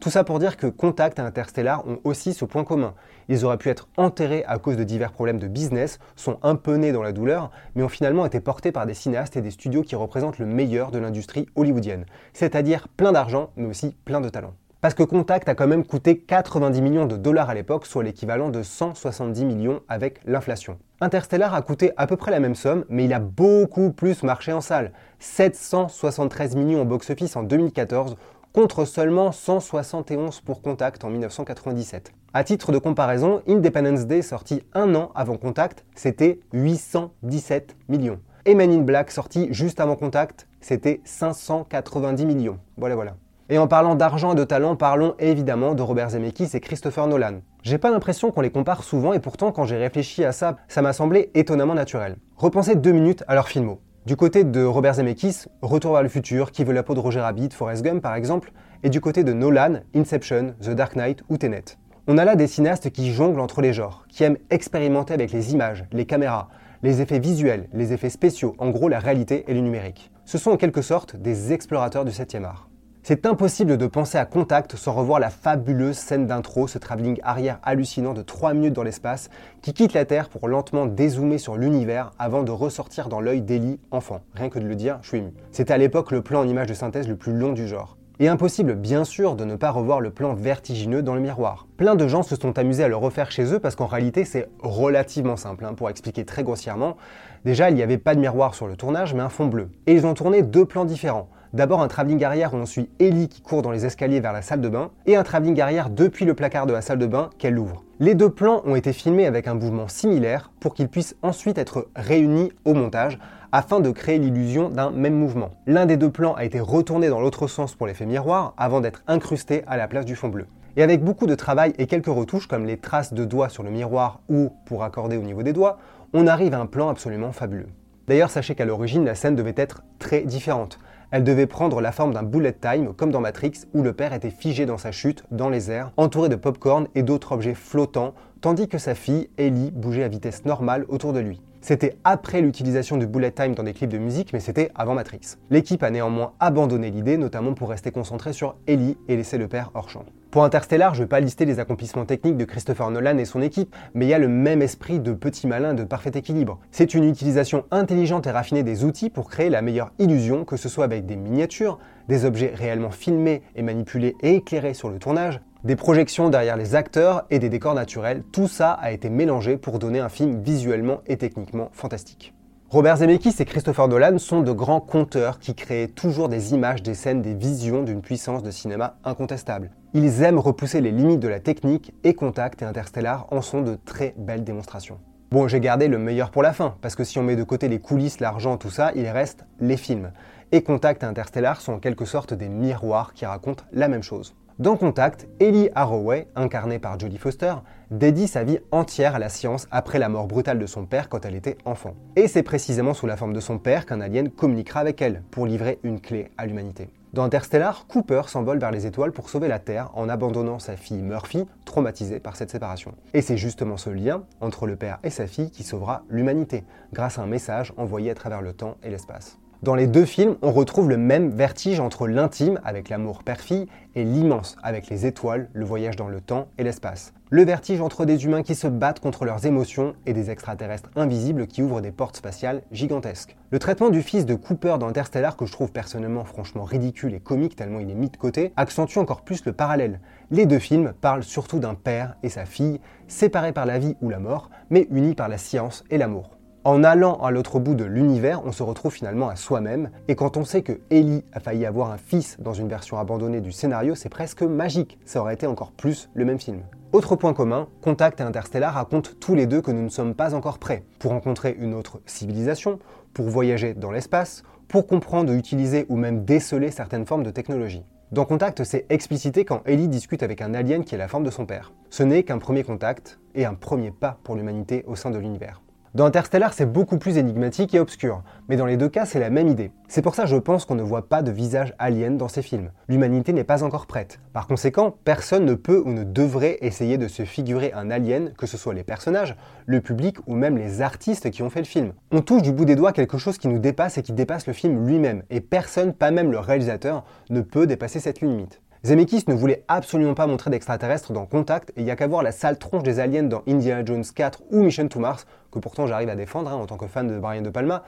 Tout 0.00 0.10
ça 0.10 0.24
pour 0.24 0.38
dire 0.38 0.56
que 0.56 0.66
Contact 0.66 1.18
et 1.18 1.22
Interstellar 1.22 1.86
ont 1.86 1.98
aussi 2.04 2.34
ce 2.34 2.44
point 2.44 2.64
commun. 2.64 2.94
Ils 3.28 3.44
auraient 3.44 3.58
pu 3.58 3.68
être 3.68 3.88
enterrés 3.96 4.44
à 4.46 4.58
cause 4.58 4.76
de 4.76 4.84
divers 4.84 5.12
problèmes 5.12 5.38
de 5.38 5.48
business, 5.48 5.98
sont 6.14 6.38
un 6.42 6.56
peu 6.56 6.76
nés 6.76 6.92
dans 6.92 7.02
la 7.02 7.12
douleur, 7.12 7.50
mais 7.74 7.82
ont 7.82 7.88
finalement 7.88 8.26
été 8.26 8.40
portés 8.40 8.72
par 8.72 8.86
des 8.86 8.94
cinéastes 8.94 9.36
et 9.36 9.42
des 9.42 9.50
studios 9.50 9.82
qui 9.82 9.96
représentent 9.96 10.38
le 10.38 10.46
meilleur 10.46 10.90
de 10.90 10.98
l'industrie 10.98 11.48
hollywoodienne. 11.56 12.06
C'est-à-dire 12.32 12.88
plein 12.88 13.12
d'argent, 13.12 13.50
mais 13.56 13.66
aussi 13.66 13.94
plein 14.04 14.20
de 14.20 14.28
talent. 14.28 14.54
Parce 14.82 14.94
que 14.94 15.02
Contact 15.02 15.48
a 15.48 15.54
quand 15.54 15.66
même 15.66 15.84
coûté 15.84 16.18
90 16.18 16.80
millions 16.80 17.06
de 17.06 17.16
dollars 17.16 17.50
à 17.50 17.54
l'époque, 17.54 17.86
soit 17.86 18.04
l'équivalent 18.04 18.50
de 18.50 18.62
170 18.62 19.44
millions 19.44 19.80
avec 19.88 20.20
l'inflation. 20.26 20.78
Interstellar 21.00 21.54
a 21.54 21.62
coûté 21.62 21.92
à 21.96 22.06
peu 22.06 22.16
près 22.16 22.30
la 22.30 22.40
même 22.40 22.54
somme, 22.54 22.84
mais 22.88 23.06
il 23.06 23.12
a 23.12 23.18
beaucoup 23.18 23.90
plus 23.90 24.22
marché 24.22 24.52
en 24.52 24.60
salle. 24.60 24.92
773 25.18 26.54
millions 26.56 26.82
au 26.82 26.84
box-office 26.84 27.36
en 27.36 27.42
2014, 27.42 28.16
contre 28.56 28.86
seulement 28.86 29.32
171 29.32 30.40
pour 30.40 30.62
Contact 30.62 31.04
en 31.04 31.10
1997. 31.10 32.12
À 32.32 32.42
titre 32.42 32.72
de 32.72 32.78
comparaison, 32.78 33.42
Independence 33.46 34.06
Day, 34.06 34.22
sorti 34.22 34.62
un 34.72 34.94
an 34.94 35.12
avant 35.14 35.36
Contact, 35.36 35.84
c'était 35.94 36.40
817 36.54 37.76
millions. 37.90 38.18
Et 38.46 38.54
Men 38.54 38.72
in 38.72 38.78
Black, 38.78 39.10
sorti 39.10 39.48
juste 39.50 39.78
avant 39.78 39.94
Contact, 39.94 40.48
c'était 40.62 41.02
590 41.04 42.24
millions. 42.24 42.58
Voilà, 42.78 42.94
voilà. 42.94 43.16
Et 43.50 43.58
en 43.58 43.68
parlant 43.68 43.94
d'argent 43.94 44.32
et 44.32 44.36
de 44.36 44.44
talent, 44.44 44.74
parlons 44.74 45.16
évidemment 45.18 45.74
de 45.74 45.82
Robert 45.82 46.08
Zemeckis 46.08 46.48
et 46.54 46.60
Christopher 46.60 47.08
Nolan. 47.08 47.42
J'ai 47.62 47.76
pas 47.76 47.90
l'impression 47.90 48.32
qu'on 48.32 48.40
les 48.40 48.50
compare 48.50 48.84
souvent 48.84 49.12
et 49.12 49.20
pourtant 49.20 49.52
quand 49.52 49.66
j'ai 49.66 49.76
réfléchi 49.76 50.24
à 50.24 50.32
ça, 50.32 50.56
ça 50.68 50.80
m'a 50.80 50.94
semblé 50.94 51.30
étonnamment 51.34 51.74
naturel. 51.74 52.16
Repensez 52.38 52.74
deux 52.74 52.92
minutes 52.92 53.22
à 53.28 53.34
leur 53.34 53.48
filmo. 53.48 53.80
Du 54.06 54.14
côté 54.14 54.44
de 54.44 54.62
Robert 54.62 54.94
Zemeckis, 54.94 55.46
Retour 55.62 55.94
vers 55.94 56.02
le 56.04 56.08
futur, 56.08 56.52
Qui 56.52 56.62
veut 56.62 56.72
la 56.72 56.84
peau 56.84 56.94
de 56.94 57.00
Roger 57.00 57.18
Rabbit, 57.18 57.48
Forrest 57.50 57.82
Gump 57.82 58.00
par 58.00 58.14
exemple, 58.14 58.52
et 58.84 58.88
du 58.88 59.00
côté 59.00 59.24
de 59.24 59.32
Nolan, 59.32 59.80
Inception, 59.96 60.54
The 60.62 60.70
Dark 60.70 60.94
Knight 60.94 61.24
ou 61.28 61.38
Tenet. 61.38 61.64
On 62.06 62.16
a 62.16 62.24
là 62.24 62.36
des 62.36 62.46
cinéastes 62.46 62.90
qui 62.90 63.12
jonglent 63.12 63.40
entre 63.40 63.62
les 63.62 63.72
genres, 63.72 64.04
qui 64.08 64.22
aiment 64.22 64.38
expérimenter 64.48 65.12
avec 65.12 65.32
les 65.32 65.54
images, 65.54 65.86
les 65.90 66.06
caméras, 66.06 66.48
les 66.84 67.00
effets 67.00 67.18
visuels, 67.18 67.68
les 67.72 67.92
effets 67.92 68.08
spéciaux, 68.08 68.54
en 68.58 68.70
gros 68.70 68.88
la 68.88 69.00
réalité 69.00 69.44
et 69.48 69.54
le 69.54 69.60
numérique. 69.60 70.12
Ce 70.24 70.38
sont 70.38 70.52
en 70.52 70.56
quelque 70.56 70.82
sorte 70.82 71.16
des 71.16 71.52
explorateurs 71.52 72.04
du 72.04 72.12
7e 72.12 72.44
art. 72.44 72.68
C'est 73.08 73.24
impossible 73.24 73.76
de 73.76 73.86
penser 73.86 74.18
à 74.18 74.24
Contact 74.24 74.74
sans 74.74 74.92
revoir 74.92 75.20
la 75.20 75.30
fabuleuse 75.30 75.96
scène 75.96 76.26
d'intro, 76.26 76.66
ce 76.66 76.76
travelling 76.76 77.20
arrière 77.22 77.60
hallucinant 77.62 78.14
de 78.14 78.22
3 78.22 78.52
minutes 78.52 78.72
dans 78.72 78.82
l'espace, 78.82 79.30
qui 79.62 79.72
quitte 79.72 79.92
la 79.92 80.04
Terre 80.04 80.28
pour 80.28 80.48
lentement 80.48 80.86
dézoomer 80.86 81.38
sur 81.38 81.56
l'univers 81.56 82.10
avant 82.18 82.42
de 82.42 82.50
ressortir 82.50 83.08
dans 83.08 83.20
l'œil 83.20 83.42
d'Ellie 83.42 83.78
enfant. 83.92 84.22
Rien 84.34 84.48
que 84.48 84.58
de 84.58 84.66
le 84.66 84.74
dire, 84.74 84.98
je 85.02 85.06
suis 85.06 85.18
ému. 85.18 85.30
C'était 85.52 85.72
à 85.72 85.78
l'époque 85.78 86.10
le 86.10 86.20
plan 86.20 86.40
en 86.40 86.48
image 86.48 86.66
de 86.66 86.74
synthèse 86.74 87.06
le 87.06 87.14
plus 87.14 87.32
long 87.32 87.52
du 87.52 87.68
genre. 87.68 87.96
Et 88.18 88.26
impossible, 88.26 88.74
bien 88.74 89.04
sûr, 89.04 89.36
de 89.36 89.44
ne 89.44 89.54
pas 89.54 89.70
revoir 89.70 90.00
le 90.00 90.10
plan 90.10 90.34
vertigineux 90.34 91.04
dans 91.04 91.14
le 91.14 91.20
miroir. 91.20 91.68
Plein 91.76 91.94
de 91.94 92.08
gens 92.08 92.24
se 92.24 92.34
sont 92.34 92.58
amusés 92.58 92.82
à 92.82 92.88
le 92.88 92.96
refaire 92.96 93.30
chez 93.30 93.54
eux 93.54 93.60
parce 93.60 93.76
qu'en 93.76 93.86
réalité, 93.86 94.24
c'est 94.24 94.48
relativement 94.64 95.36
simple. 95.36 95.64
Hein, 95.64 95.74
pour 95.74 95.90
expliquer 95.90 96.24
très 96.24 96.42
grossièrement, 96.42 96.96
déjà, 97.44 97.70
il 97.70 97.76
n'y 97.76 97.84
avait 97.84 97.98
pas 97.98 98.16
de 98.16 98.20
miroir 98.20 98.56
sur 98.56 98.66
le 98.66 98.74
tournage, 98.74 99.14
mais 99.14 99.22
un 99.22 99.28
fond 99.28 99.46
bleu. 99.46 99.68
Et 99.86 99.92
ils 99.92 100.06
ont 100.06 100.14
tourné 100.14 100.42
deux 100.42 100.64
plans 100.64 100.84
différents. 100.84 101.28
D'abord 101.56 101.80
un 101.80 101.88
travelling 101.88 102.22
arrière 102.22 102.52
où 102.52 102.58
on 102.58 102.66
suit 102.66 102.90
Ellie 102.98 103.30
qui 103.30 103.40
court 103.40 103.62
dans 103.62 103.70
les 103.70 103.86
escaliers 103.86 104.20
vers 104.20 104.34
la 104.34 104.42
salle 104.42 104.60
de 104.60 104.68
bain, 104.68 104.90
et 105.06 105.16
un 105.16 105.22
travelling 105.22 105.58
arrière 105.58 105.88
depuis 105.88 106.26
le 106.26 106.34
placard 106.34 106.66
de 106.66 106.74
la 106.74 106.82
salle 106.82 106.98
de 106.98 107.06
bain 107.06 107.30
qu'elle 107.38 107.58
ouvre. 107.58 107.82
Les 107.98 108.14
deux 108.14 108.28
plans 108.28 108.60
ont 108.66 108.76
été 108.76 108.92
filmés 108.92 109.24
avec 109.24 109.48
un 109.48 109.54
mouvement 109.54 109.88
similaire 109.88 110.52
pour 110.60 110.74
qu'ils 110.74 110.90
puissent 110.90 111.16
ensuite 111.22 111.56
être 111.56 111.88
réunis 111.96 112.52
au 112.66 112.74
montage 112.74 113.18
afin 113.52 113.80
de 113.80 113.90
créer 113.90 114.18
l'illusion 114.18 114.68
d'un 114.68 114.90
même 114.90 115.14
mouvement. 115.14 115.48
L'un 115.66 115.86
des 115.86 115.96
deux 115.96 116.10
plans 116.10 116.34
a 116.34 116.44
été 116.44 116.60
retourné 116.60 117.08
dans 117.08 117.22
l'autre 117.22 117.46
sens 117.46 117.74
pour 117.74 117.86
l'effet 117.86 118.04
miroir 118.04 118.52
avant 118.58 118.82
d'être 118.82 119.02
incrusté 119.06 119.62
à 119.66 119.78
la 119.78 119.88
place 119.88 120.04
du 120.04 120.14
fond 120.14 120.28
bleu. 120.28 120.48
Et 120.76 120.82
avec 120.82 121.02
beaucoup 121.02 121.26
de 121.26 121.34
travail 121.34 121.72
et 121.78 121.86
quelques 121.86 122.04
retouches 122.04 122.48
comme 122.48 122.66
les 122.66 122.76
traces 122.76 123.14
de 123.14 123.24
doigts 123.24 123.48
sur 123.48 123.62
le 123.62 123.70
miroir 123.70 124.20
ou 124.28 124.52
pour 124.66 124.84
accorder 124.84 125.16
au 125.16 125.22
niveau 125.22 125.42
des 125.42 125.54
doigts, 125.54 125.78
on 126.12 126.26
arrive 126.26 126.52
à 126.52 126.60
un 126.60 126.66
plan 126.66 126.90
absolument 126.90 127.32
fabuleux. 127.32 127.68
D'ailleurs, 128.08 128.30
sachez 128.30 128.54
qu'à 128.54 128.66
l'origine, 128.66 129.06
la 129.06 129.14
scène 129.14 129.34
devait 129.34 129.54
être 129.56 129.82
très 129.98 130.20
différente. 130.20 130.78
Elle 131.10 131.24
devait 131.24 131.46
prendre 131.46 131.80
la 131.80 131.92
forme 131.92 132.12
d'un 132.12 132.22
bullet 132.22 132.52
time, 132.52 132.92
comme 132.94 133.12
dans 133.12 133.20
Matrix, 133.20 133.52
où 133.74 133.82
le 133.82 133.92
père 133.92 134.12
était 134.12 134.30
figé 134.30 134.66
dans 134.66 134.78
sa 134.78 134.90
chute, 134.90 135.22
dans 135.30 135.48
les 135.48 135.70
airs, 135.70 135.92
entouré 135.96 136.28
de 136.28 136.36
popcorn 136.36 136.88
et 136.94 137.02
d'autres 137.02 137.32
objets 137.32 137.54
flottants, 137.54 138.14
tandis 138.40 138.68
que 138.68 138.78
sa 138.78 138.94
fille, 138.94 139.28
Ellie, 139.38 139.70
bougeait 139.70 140.04
à 140.04 140.08
vitesse 140.08 140.44
normale 140.44 140.84
autour 140.88 141.12
de 141.12 141.20
lui. 141.20 141.40
C'était 141.60 141.96
après 142.04 142.42
l'utilisation 142.42 142.96
du 142.96 143.06
bullet 143.06 143.30
time 143.30 143.54
dans 143.54 143.62
des 143.62 143.72
clips 143.72 143.90
de 143.90 143.98
musique, 143.98 144.32
mais 144.32 144.40
c'était 144.40 144.70
avant 144.74 144.94
Matrix. 144.94 145.36
L'équipe 145.50 145.82
a 145.82 145.90
néanmoins 145.90 146.32
abandonné 146.38 146.90
l'idée, 146.90 147.16
notamment 147.16 147.54
pour 147.54 147.70
rester 147.70 147.90
concentré 147.90 148.32
sur 148.32 148.56
Ellie 148.66 148.96
et 149.08 149.16
laisser 149.16 149.38
le 149.38 149.48
père 149.48 149.70
hors 149.74 149.88
champ. 149.88 150.04
Pour 150.36 150.44
Interstellar, 150.44 150.92
je 150.92 151.00
ne 151.00 151.04
vais 151.04 151.08
pas 151.08 151.20
lister 151.20 151.46
les 151.46 151.60
accomplissements 151.60 152.04
techniques 152.04 152.36
de 152.36 152.44
Christopher 152.44 152.90
Nolan 152.90 153.16
et 153.16 153.24
son 153.24 153.40
équipe, 153.40 153.74
mais 153.94 154.04
il 154.04 154.10
y 154.10 154.12
a 154.12 154.18
le 154.18 154.28
même 154.28 154.60
esprit 154.60 155.00
de 155.00 155.14
petit 155.14 155.46
malin 155.46 155.72
de 155.72 155.82
parfait 155.82 156.10
équilibre. 156.14 156.58
C'est 156.70 156.92
une 156.92 157.04
utilisation 157.04 157.64
intelligente 157.70 158.26
et 158.26 158.30
raffinée 158.32 158.62
des 158.62 158.84
outils 158.84 159.08
pour 159.08 159.30
créer 159.30 159.48
la 159.48 159.62
meilleure 159.62 159.92
illusion, 159.98 160.44
que 160.44 160.58
ce 160.58 160.68
soit 160.68 160.84
avec 160.84 161.06
des 161.06 161.16
miniatures, 161.16 161.78
des 162.08 162.26
objets 162.26 162.52
réellement 162.54 162.90
filmés 162.90 163.44
et 163.54 163.62
manipulés 163.62 164.14
et 164.20 164.34
éclairés 164.34 164.74
sur 164.74 164.90
le 164.90 164.98
tournage, 164.98 165.40
des 165.64 165.74
projections 165.74 166.28
derrière 166.28 166.58
les 166.58 166.74
acteurs 166.74 167.24
et 167.30 167.38
des 167.38 167.48
décors 167.48 167.74
naturels, 167.74 168.22
tout 168.30 168.46
ça 168.46 168.72
a 168.72 168.92
été 168.92 169.08
mélangé 169.08 169.56
pour 169.56 169.78
donner 169.78 170.00
un 170.00 170.10
film 170.10 170.42
visuellement 170.42 171.00
et 171.06 171.16
techniquement 171.16 171.70
fantastique. 171.72 172.34
Robert 172.68 172.96
Zemeckis 172.96 173.36
et 173.38 173.44
Christopher 173.44 173.86
Nolan 173.86 174.18
sont 174.18 174.42
de 174.42 174.50
grands 174.50 174.80
conteurs 174.80 175.38
qui 175.38 175.54
créent 175.54 175.86
toujours 175.86 176.28
des 176.28 176.52
images, 176.52 176.82
des 176.82 176.94
scènes, 176.94 177.22
des 177.22 177.32
visions 177.32 177.84
d'une 177.84 178.02
puissance 178.02 178.42
de 178.42 178.50
cinéma 178.50 178.98
incontestable. 179.04 179.70
Ils 179.98 180.22
aiment 180.22 180.38
repousser 180.38 180.82
les 180.82 180.90
limites 180.90 181.20
de 181.20 181.28
la 181.28 181.40
technique 181.40 181.94
et 182.04 182.12
Contact 182.12 182.60
et 182.60 182.66
Interstellar 182.66 183.26
en 183.30 183.40
sont 183.40 183.62
de 183.62 183.78
très 183.82 184.12
belles 184.18 184.44
démonstrations. 184.44 184.98
Bon, 185.30 185.48
j'ai 185.48 185.58
gardé 185.58 185.88
le 185.88 185.96
meilleur 185.96 186.30
pour 186.30 186.42
la 186.42 186.52
fin, 186.52 186.74
parce 186.82 186.94
que 186.94 187.02
si 187.02 187.18
on 187.18 187.22
met 187.22 187.34
de 187.34 187.42
côté 187.42 187.66
les 187.66 187.78
coulisses, 187.78 188.20
l'argent, 188.20 188.58
tout 188.58 188.68
ça, 188.68 188.92
il 188.94 189.08
reste 189.08 189.46
les 189.58 189.78
films. 189.78 190.12
Et 190.52 190.62
Contact 190.62 191.02
et 191.02 191.06
Interstellar 191.06 191.62
sont 191.62 191.72
en 191.72 191.78
quelque 191.78 192.04
sorte 192.04 192.34
des 192.34 192.50
miroirs 192.50 193.14
qui 193.14 193.24
racontent 193.24 193.64
la 193.72 193.88
même 193.88 194.02
chose. 194.02 194.36
Dans 194.58 194.76
Contact, 194.76 195.28
Ellie 195.40 195.70
Haraway, 195.74 196.28
incarnée 196.36 196.78
par 196.78 197.00
Jodie 197.00 197.16
Foster, 197.16 197.54
dédie 197.90 198.28
sa 198.28 198.44
vie 198.44 198.58
entière 198.72 199.14
à 199.14 199.18
la 199.18 199.30
science 199.30 199.66
après 199.70 199.98
la 199.98 200.10
mort 200.10 200.26
brutale 200.26 200.58
de 200.58 200.66
son 200.66 200.84
père 200.84 201.08
quand 201.08 201.24
elle 201.24 201.36
était 201.36 201.56
enfant. 201.64 201.94
Et 202.16 202.28
c'est 202.28 202.42
précisément 202.42 202.92
sous 202.92 203.06
la 203.06 203.16
forme 203.16 203.32
de 203.32 203.40
son 203.40 203.58
père 203.58 203.86
qu'un 203.86 204.02
alien 204.02 204.28
communiquera 204.28 204.80
avec 204.80 205.00
elle 205.00 205.22
pour 205.30 205.46
livrer 205.46 205.78
une 205.84 206.02
clé 206.02 206.32
à 206.36 206.44
l'humanité. 206.44 206.90
Dans 207.16 207.24
Interstellar, 207.24 207.86
Cooper 207.86 208.24
s'envole 208.26 208.58
vers 208.58 208.70
les 208.70 208.84
étoiles 208.84 209.10
pour 209.10 209.30
sauver 209.30 209.48
la 209.48 209.58
Terre 209.58 209.88
en 209.94 210.10
abandonnant 210.10 210.58
sa 210.58 210.76
fille 210.76 211.00
Murphy, 211.00 211.46
traumatisée 211.64 212.20
par 212.20 212.36
cette 212.36 212.50
séparation. 212.50 212.92
Et 213.14 213.22
c'est 213.22 213.38
justement 213.38 213.78
ce 213.78 213.88
lien 213.88 214.24
entre 214.42 214.66
le 214.66 214.76
père 214.76 214.98
et 215.02 215.08
sa 215.08 215.26
fille 215.26 215.50
qui 215.50 215.62
sauvera 215.62 216.02
l'humanité, 216.10 216.64
grâce 216.92 217.18
à 217.18 217.22
un 217.22 217.26
message 217.26 217.72
envoyé 217.78 218.10
à 218.10 218.14
travers 218.14 218.42
le 218.42 218.52
temps 218.52 218.76
et 218.82 218.90
l'espace. 218.90 219.38
Dans 219.62 219.74
les 219.74 219.86
deux 219.86 220.04
films, 220.04 220.36
on 220.42 220.52
retrouve 220.52 220.90
le 220.90 220.98
même 220.98 221.30
vertige 221.30 221.80
entre 221.80 222.06
l'intime, 222.06 222.60
avec 222.62 222.90
l'amour 222.90 223.22
père-fille, 223.22 223.66
et 223.94 224.04
l'immense, 224.04 224.54
avec 224.62 224.88
les 224.90 225.06
étoiles, 225.06 225.48
le 225.54 225.64
voyage 225.64 225.96
dans 225.96 226.08
le 226.08 226.20
temps 226.20 226.48
et 226.58 226.62
l'espace. 226.62 227.14
Le 227.30 227.42
vertige 227.42 227.80
entre 227.80 228.04
des 228.04 228.26
humains 228.26 228.42
qui 228.42 228.54
se 228.54 228.66
battent 228.66 229.00
contre 229.00 229.24
leurs 229.24 229.46
émotions 229.46 229.94
et 230.04 230.12
des 230.12 230.28
extraterrestres 230.30 230.90
invisibles 230.94 231.46
qui 231.46 231.62
ouvrent 231.62 231.80
des 231.80 231.90
portes 231.90 232.18
spatiales 232.18 232.62
gigantesques. 232.70 233.34
Le 233.50 233.58
traitement 233.58 233.88
du 233.88 234.02
fils 234.02 234.26
de 234.26 234.34
Cooper 234.34 234.76
dans 234.78 234.88
Interstellar, 234.88 235.38
que 235.38 235.46
je 235.46 235.52
trouve 235.52 235.72
personnellement 235.72 236.24
franchement 236.24 236.64
ridicule 236.64 237.14
et 237.14 237.20
comique 237.20 237.56
tellement 237.56 237.80
il 237.80 237.90
est 237.90 237.94
mis 237.94 238.10
de 238.10 238.16
côté, 238.18 238.52
accentue 238.58 238.98
encore 238.98 239.22
plus 239.22 239.44
le 239.46 239.54
parallèle. 239.54 240.00
Les 240.30 240.44
deux 240.44 240.58
films 240.58 240.92
parlent 241.00 241.24
surtout 241.24 241.60
d'un 241.60 241.74
père 241.74 242.16
et 242.22 242.28
sa 242.28 242.44
fille, 242.44 242.78
séparés 243.08 243.52
par 243.52 243.64
la 243.64 243.78
vie 243.78 243.96
ou 244.02 244.10
la 244.10 244.18
mort, 244.18 244.50
mais 244.68 244.86
unis 244.90 245.14
par 245.14 245.28
la 245.28 245.38
science 245.38 245.82
et 245.90 245.96
l'amour. 245.96 246.35
En 246.66 246.82
allant 246.82 247.14
à 247.22 247.30
l'autre 247.30 247.60
bout 247.60 247.76
de 247.76 247.84
l'univers, 247.84 248.42
on 248.44 248.50
se 248.50 248.64
retrouve 248.64 248.92
finalement 248.92 249.28
à 249.28 249.36
soi-même, 249.36 249.90
et 250.08 250.16
quand 250.16 250.36
on 250.36 250.44
sait 250.44 250.62
que 250.62 250.80
Ellie 250.90 251.22
a 251.32 251.38
failli 251.38 251.64
avoir 251.64 251.92
un 251.92 251.96
fils 251.96 252.38
dans 252.40 252.54
une 252.54 252.68
version 252.68 252.98
abandonnée 252.98 253.40
du 253.40 253.52
scénario, 253.52 253.94
c'est 253.94 254.08
presque 254.08 254.42
magique, 254.42 254.98
ça 255.04 255.20
aurait 255.20 255.34
été 255.34 255.46
encore 255.46 255.70
plus 255.70 256.10
le 256.14 256.24
même 256.24 256.40
film. 256.40 256.62
Autre 256.92 257.14
point 257.14 257.34
commun, 257.34 257.68
Contact 257.82 258.18
et 258.18 258.24
Interstellar 258.24 258.74
racontent 258.74 259.12
tous 259.20 259.36
les 259.36 259.46
deux 259.46 259.60
que 259.60 259.70
nous 259.70 259.84
ne 259.84 259.88
sommes 259.88 260.16
pas 260.16 260.34
encore 260.34 260.58
prêts 260.58 260.82
pour 260.98 261.12
rencontrer 261.12 261.56
une 261.56 261.72
autre 261.72 262.00
civilisation, 262.04 262.80
pour 263.14 263.26
voyager 263.26 263.72
dans 263.72 263.92
l'espace, 263.92 264.42
pour 264.66 264.88
comprendre, 264.88 265.32
utiliser 265.34 265.86
ou 265.88 265.94
même 265.94 266.24
déceler 266.24 266.72
certaines 266.72 267.06
formes 267.06 267.22
de 267.22 267.30
technologie. 267.30 267.84
Dans 268.10 268.24
Contact, 268.24 268.64
c'est 268.64 268.86
explicité 268.90 269.44
quand 269.44 269.62
Ellie 269.66 269.86
discute 269.86 270.24
avec 270.24 270.42
un 270.42 270.52
alien 270.52 270.82
qui 270.82 270.96
est 270.96 270.98
la 270.98 271.06
forme 271.06 271.22
de 271.22 271.30
son 271.30 271.46
père. 271.46 271.72
Ce 271.90 272.02
n'est 272.02 272.24
qu'un 272.24 272.38
premier 272.38 272.64
contact 272.64 273.20
et 273.36 273.44
un 273.44 273.54
premier 273.54 273.92
pas 273.92 274.18
pour 274.24 274.34
l'humanité 274.34 274.82
au 274.88 274.96
sein 274.96 275.12
de 275.12 275.18
l'univers. 275.18 275.60
Dans 275.96 276.04
Interstellar, 276.04 276.52
c'est 276.52 276.70
beaucoup 276.70 276.98
plus 276.98 277.16
énigmatique 277.16 277.74
et 277.74 277.80
obscur, 277.80 278.22
mais 278.50 278.56
dans 278.56 278.66
les 278.66 278.76
deux 278.76 278.90
cas, 278.90 279.06
c'est 279.06 279.18
la 279.18 279.30
même 279.30 279.48
idée. 279.48 279.70
C'est 279.88 280.02
pour 280.02 280.14
ça 280.14 280.26
je 280.26 280.36
pense 280.36 280.66
qu'on 280.66 280.74
ne 280.74 280.82
voit 280.82 281.08
pas 281.08 281.22
de 281.22 281.30
visage 281.30 281.72
alien 281.78 282.18
dans 282.18 282.28
ces 282.28 282.42
films. 282.42 282.70
L'humanité 282.86 283.32
n'est 283.32 283.44
pas 283.44 283.64
encore 283.64 283.86
prête. 283.86 284.20
Par 284.34 284.46
conséquent, 284.46 284.94
personne 285.04 285.46
ne 285.46 285.54
peut 285.54 285.82
ou 285.86 285.94
ne 285.94 286.04
devrait 286.04 286.58
essayer 286.60 286.98
de 286.98 287.08
se 287.08 287.24
figurer 287.24 287.72
un 287.72 287.90
alien, 287.90 288.34
que 288.36 288.44
ce 288.44 288.58
soit 288.58 288.74
les 288.74 288.84
personnages, 288.84 289.36
le 289.64 289.80
public 289.80 290.18
ou 290.26 290.34
même 290.34 290.58
les 290.58 290.82
artistes 290.82 291.30
qui 291.30 291.42
ont 291.42 291.48
fait 291.48 291.60
le 291.60 291.64
film. 291.64 291.94
On 292.12 292.20
touche 292.20 292.42
du 292.42 292.52
bout 292.52 292.66
des 292.66 292.76
doigts 292.76 292.92
quelque 292.92 293.16
chose 293.16 293.38
qui 293.38 293.48
nous 293.48 293.58
dépasse 293.58 293.96
et 293.96 294.02
qui 294.02 294.12
dépasse 294.12 294.46
le 294.46 294.52
film 294.52 294.86
lui-même, 294.86 295.22
et 295.30 295.40
personne, 295.40 295.94
pas 295.94 296.10
même 296.10 296.30
le 296.30 296.40
réalisateur, 296.40 297.06
ne 297.30 297.40
peut 297.40 297.66
dépasser 297.66 298.00
cette 298.00 298.20
limite. 298.20 298.60
Zemeckis 298.86 299.24
ne 299.26 299.34
voulait 299.34 299.64
absolument 299.66 300.14
pas 300.14 300.28
montrer 300.28 300.48
d'extraterrestres 300.48 301.12
dans 301.12 301.26
Contact, 301.26 301.70
et 301.70 301.80
il 301.80 301.84
n'y 301.84 301.90
a 301.90 301.96
qu'à 301.96 302.06
voir 302.06 302.22
la 302.22 302.30
sale 302.30 302.56
tronche 302.56 302.84
des 302.84 303.00
aliens 303.00 303.24
dans 303.24 303.42
Indiana 303.48 303.84
Jones 303.84 304.04
4 304.14 304.44
ou 304.52 304.62
Mission 304.62 304.86
to 304.86 305.00
Mars, 305.00 305.26
que 305.50 305.58
pourtant 305.58 305.88
j'arrive 305.88 306.08
à 306.08 306.14
défendre 306.14 306.52
hein, 306.52 306.54
en 306.54 306.66
tant 306.66 306.76
que 306.76 306.86
fan 306.86 307.08
de 307.08 307.18
Brian 307.18 307.42
De 307.42 307.50
Palma, 307.50 307.82